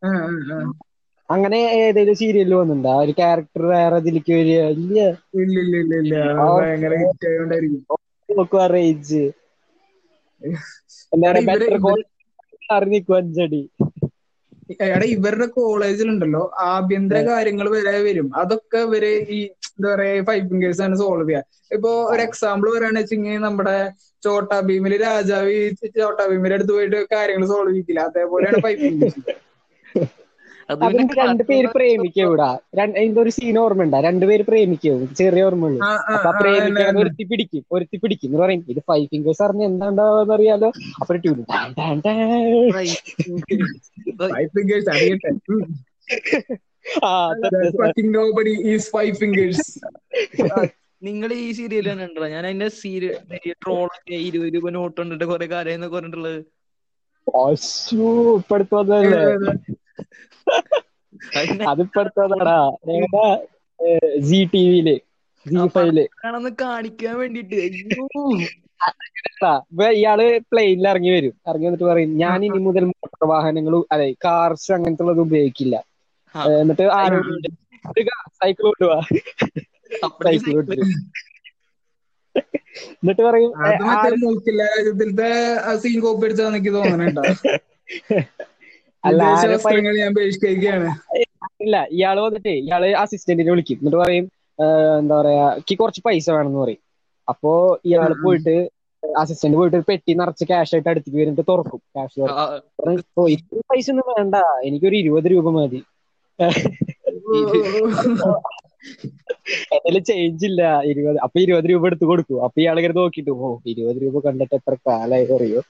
ആ, 0.01 0.09
ആ, 0.23 0.31
ആ. 0.51 0.59
അങ്ങനെ 1.29 1.59
ഏതെങ്കിലും 1.79 2.17
സീരിയലിൽ 2.21 2.53
വന്നിട്ടുണ്ടോ? 2.55 2.91
ആ 2.93 3.03
ഒരു 3.03 3.13
ക്യാരക്ടർ 3.19 3.63
വേറെ 3.71 3.97
ഇതിലേക്ക് 4.03 4.33
വരിക 4.33 4.59
ഇല്ല. 4.77 4.99
റേഞ്ച് 8.69 9.21
എന്താ 11.11 11.27
പറയാ 11.29 11.43
ഇവർ 11.47 11.75
കോൾ 11.79 11.99
അറിഞ്ഞു 12.69 12.95
നിൽക്കും 12.95 13.17
അഞ്ചടി. 13.17 13.61
എടാ 14.85 15.05
ഇവരുടെ 15.15 15.47
കോളേജിലുണ്ടല്ലോ 15.55 16.41
ആഭ്യന്തര 16.67 17.19
കാര്യങ്ങൾ 17.27 17.67
വരെ 17.69 18.01
വരും. 18.07 18.27
അതൊക്കെ 18.35 18.79
ഇവർ 18.79 19.03
ഈ 19.31 19.39
എന്താ 19.69 19.87
പറയാ 19.93 20.23
ഫൈവ് 20.23 20.43
ഫിംഗേഴ്സ് 20.49 20.81
ആണ് 20.81 20.95
സോൾവ് 20.95 21.27
ചെയ്യാ. 21.29 21.41
ഇപ്പൊ 21.71 21.91
ഒരു 22.11 22.21
എക്സാമ്പിൾ 22.21 22.67
പറയുകയാണെന്ന് 22.69 23.01
വെച്ചെങ്കിൽ 23.01 23.41
നമ്മുടെ 23.41 23.77
ചോട്ടാ 24.23 24.57
ഭീമിൽ 24.61 24.93
രാജാവ് 25.01 25.55
ചോട്ടാ 25.97 26.25
ഭീമിന്റെ 26.27 26.57
അടുത്ത് 26.57 26.73
പോയിട്ട് 26.73 26.99
കാര്യങ്ങൾ 27.13 27.45
സോൾവ് 27.47 27.71
ചെയ്യിക്കില്ല. 27.71 28.03
അതേപോലെയാണ് 28.09 28.61
ഫൈവ് 28.65 28.79
ഫിംഗേഴ്സ് 28.83 29.23
രണ്ടുപേര് 30.71 31.67
പ്രേമിക്കും 31.75 32.23
ഇവിടെ 32.23 32.41
അതിന്റെ 32.81 33.21
ഒരു 33.21 33.29
സീൻ 33.29 33.59
ഓർമ്മ 33.59 33.81
ഉണ്ടാ 33.81 33.99
രണ്ടുപേര് 34.01 34.43
പ്രേമിക്കും. 34.43 35.15
ചെറിയ 35.15 35.43
ഓർമ്മയുള്ളൂ. 35.43 35.81
അപ്പൊ 36.13 36.31
പ്രേമിക്കാൻ 36.31 36.99
ഒരുത്തി 36.99 37.23
പിടിക്കും. 37.23 37.63
ഒരുത്തി 37.71 37.97
പിടിക്കും 37.97 38.27
എന്ന് 38.27 38.39
പറയും. 38.39 38.65
ഇത് 38.69 38.79
ഫൈവ് 38.79 39.05
ഫിംഗേഴ്സ് 39.05 39.43
അറിഞ്ഞ 39.43 39.63
എന്താണ്ടാവെന്ന് 39.63 40.33
അറിയാലോ 40.33 40.71
അപ്പൊ 41.01 41.15
ട്യൂൺ 41.15 41.43
ഫൈവ് 44.23 44.47
ഫിംഗേഴ്സ് 44.47 44.89
അറിയട്ടെ. 44.89 45.31
നിങ്ങൾ 51.03 51.33
ഈ 51.33 51.51
സീരിയൽ 51.51 51.87
ഞാൻ 52.27 52.45
അതിന്റെ 52.45 52.67
സീരിയൽ 52.67 53.15
ട്രോളൊക്കെ 53.51 54.15
ഇരുപത് 54.15 54.53
രൂപ 54.53 54.69
നോട്ട് 54.69 55.01
കണ്ടിട്ട് 55.01 55.23
കൊറേ 55.23 55.45
കാര്യം 55.45 55.91
പറഞ്ഞിട്ടുള്ളത്. 55.91 56.39
അശ്ശോ, 61.35 63.23
ജി 64.27 64.39
ടി 64.53 64.61
വിയിൽ 64.65 64.89
ജി 65.45 65.63
ഫൈവിൽ 65.73 65.99
കാണിക്കാൻ 66.59 67.15
വേണ്ടിട്ട്. 67.19 67.57
അയ്യോ. 67.61 68.05
ഇയാൾ 69.93 70.19
പ്ലെയിനിൽ 70.49 70.87
ഇറങ്ങി 70.91 71.11
വരും. 71.15 71.33
ഇറങ്ങി 71.49 71.65
വന്നിട്ട് 71.67 71.87
പറയും 71.91 72.11
ഞാൻ 72.21 72.39
ഇനി 72.47 72.59
മുതൽ 72.67 72.83
മോട്ടോർ 72.91 73.25
വാഹനങ്ങൾ 73.31 73.75
അതെ 73.89 74.07
കാർസ് 74.25 74.69
അങ്ങനത്തെ 74.75 75.03
ഉള്ളത് 75.05 75.21
ഉപയോഗിക്കില്ല 75.25 75.75
എന്നിട്ട് 76.55 76.85
സൈക്കിൾ 78.39 78.63
കൊണ്ടുപോവാ 78.67 78.99
സൈക്കിൾ 80.25 80.51
കൊണ്ടുവരും 80.51 80.89
എന്നിട്ട് 83.01 83.23
പറയും 83.23 83.51
സീൻ 85.83 85.97
കോപ്പി 86.01 86.25
അടിച്ചാന്ന് 86.27 86.57
എനിക്ക് 86.57 86.73
ഇല്ല 91.63 91.77
ഇയാൾ 91.97 92.17
വന്നിട്ട് 92.25 92.51
ഇയാൾ 92.63 92.83
അസിസ്റ്റന്റിനെ 93.03 93.51
വിളിക്കും. 93.53 93.77
എന്നിട്ട് 93.81 93.99
പറയും 94.03 94.25
എന്താ 94.99 95.15
പറയാ 95.19 95.45
എനിക്ക് 95.57 95.75
കുറച്ച് 95.81 96.01
പൈസ 96.07 96.27
വേണമെന്ന് 96.35 96.61
പറയും. 96.63 96.81
അപ്പോ 97.27 97.51
ഇയാൾ. 97.89 98.11
പോയിട്ട് 98.23 98.55
അസിസ്റ്റന്റ് 99.03 99.57
പോയിട്ട് 99.59 99.75
ഒരു 99.79 99.85
പെട്ടി 99.89 100.11
നിറച്ച് 100.19 100.43
ക്യാഷ് 100.49 100.73
ആയിട്ട് 100.75 100.89
അടുത്തേക്ക് 100.91 101.19
വരുന്നിട്ട് 101.21 101.45
തുറക്കും. 101.51 101.81
ക്യാഷ് 101.95 102.21
ഓ 103.19 103.27
ഇത്ര 103.35 103.59
പൈസ 103.71 103.87
ഒന്നും 103.93 104.07
വേണ്ട. 104.13 104.35
എനിക്കൊരു 104.67 104.97
ഇരുപത് 105.03 105.27
രൂപ 105.33 105.49
മതി. 105.57 105.81
അതിൽ 109.77 109.95
ചേഞ്ച് 110.09 110.45
ഇല്ല. 110.49 110.61
ഇരുപത് 110.91 111.17
അപ്പൊ 111.25 111.37
ഇരുപത് 111.45 111.67
രൂപ 111.71 111.83
എടുത്ത് 111.89 112.05
കൊടുക്കും. 112.11 112.39
അപ്പൊ 112.45 112.57
ഇയാൾ 112.63 112.77
ഇങ്ങനെ 112.79 112.95
നോക്കിട്ട് 113.01 113.31
ഓ 113.43 113.49
ഇരുപത് 113.73 113.99
രൂപ 114.05 114.15
കണ്ടിട്ട് 114.25 114.55
എത്ര 114.59 114.75
കാലായി 114.87 115.27
അറിയോ? 115.37 115.61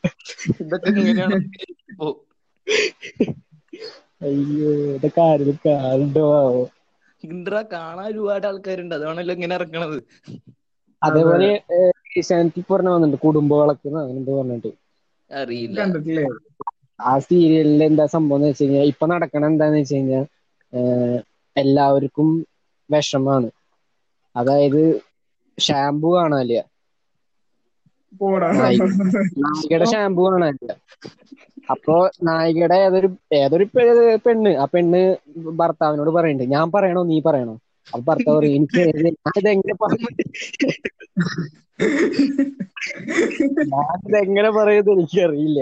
അയ്യോ 4.23 4.67
ഇതൊക്കെ 4.95 5.21
ആരും 5.25 5.57
കാണുണ്ടോ 5.65 6.25
ആവോ 6.37 6.63
ഇന്ദ്ര 7.23 7.55
കാണാൻ 7.71 8.07
ഒരുപാട് 8.11 8.45
ആൾക്കാരുണ്ട്. 8.49 8.95
അതാണല്ലോ 8.97 9.35
ഇങ്ങനെ 9.37 9.55
ഇറക്കണത്. 9.59 9.97
അതേപോലെ 11.01 11.47
ഏഷ്യാനെറ്റിൽ 12.13 12.65
പറഞ്ഞ 12.67 12.89
വന്നിട്ടുണ്ട് 12.89 13.23
കുടുംബവിളക്ക് 13.25 13.87
അങ്ങനെ 13.93 14.19
എന്തോ 14.21 14.35
പറഞ്ഞിട്ട്. 14.39 14.71
അറിയില്ല. 15.31 15.79
ആ 17.05 17.13
സീരിയലിൽ 17.25 17.81
എന്താ 17.85 18.05
സംഭവം 18.13 18.37
എന്ന് 18.37 18.49
വെച്ച് 18.49 18.63
കഴിഞ്ഞാൽ 18.63 18.89
ഇപ്പൊ 18.91 19.05
നടക്കണ 19.11 19.45
എന്താന്ന് 19.51 19.79
വെച്ച് 19.79 19.95
കഴിഞ്ഞാൽ 19.95 20.25
എല്ലാവർക്കും 21.55 22.29
വിഷമാണ്. 22.89 23.49
അതായത് 24.35 24.81
ഷാംപൂ 25.57 26.09
കാണാനില്ല. 26.15 26.61
നായികയുടെ 29.39 29.87
ഷാമ്പു 29.91 30.23
കാണാനില്ല. 30.27 30.71
അപ്പൊ 31.69 31.95
നായികയുടെ 32.27 32.77
ഏതൊരു 32.85 33.09
ഏതൊരു 33.39 33.65
പെണ്ണ് 34.25 34.51
ആ 34.57 34.67
പെണ്ണ് 34.73 35.01
ഭർത്താവിനോട് 35.61 36.11
പറയുന്നുണ്ട് 36.11 36.53
ഞാൻ 36.55 36.67
പറയണോ? 36.75 37.03
നീ 37.03 37.17
പറയണോ? 37.27 37.55
അപ്പൊ 37.87 38.03
ഭർത്താവ് 38.09 38.37
പറയും 38.39 38.57
എനിക്ക് 38.59 38.83
ഞാനിതെങ്ങനെ 39.17 39.75
പറഞ്ഞു 39.83 40.09
ഞാനിതെങ്ങനെ 43.73 44.49
പറയുന്നത് 44.57 44.91
എനിക്കറിയില്ല. 44.95 45.59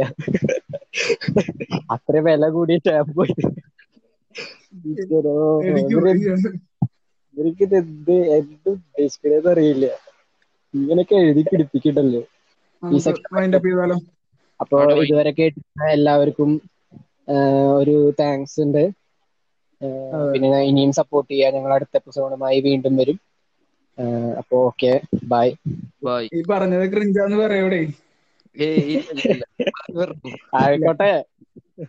അത്ര 1.96 2.16
വില 2.28 2.50
കൂടിയ 2.56 2.80
ടാപ്പ് 2.86 3.26
ഇവർക്ക് 7.38 7.64
ഇത് 7.66 7.76
എന്ത് 7.80 8.16
എന്ത് 8.38 8.70
ഉദ്ദേശിക്കണേന്ന് 8.74 9.50
അറിയില്ല. 9.54 9.86
ഇങ്ങനെയൊക്കെ 10.74 11.16
എഴുതി 11.24 11.44
പിടിപ്പിക്കണ്ടല്ലോ. 11.50 12.22
അപ്പൊ 14.62 14.80
ഇതുവരെ 15.02 15.32
കേട്ടിരുന്ന 15.34 15.86
എല്ലാവർക്കും 15.92 16.52
ഒരു 17.80 17.96
താങ്ക്സ് 18.20 18.60
ഉണ്ട്. 18.64 18.84
പിന്നെ 20.32 20.60
ഇനിയും 20.70 20.92
സപ്പോർട്ട് 21.00 21.30
ചെയ്യാൻ 21.32 21.52
ഞങ്ങൾ 21.54 21.72
അടുത്ത 21.74 21.96
എപ്പിസോഡുമായി 22.00 22.60
വീണ്ടും 22.68 22.96
വരും. 22.98 23.18
അപ്പൊ 24.42 24.58
ഓക്കെ 24.68 24.92
ബൈ 25.28 25.48
ബൈ 26.04 26.24
ഈ 26.32 26.42
പറഞ്ഞത് 26.50 26.86
ക്രിഞ്ചാന്ന് 26.94 27.38
പറയൂടെ. 27.38 27.82
ആയിക്കോട്ടെ. 30.60 31.12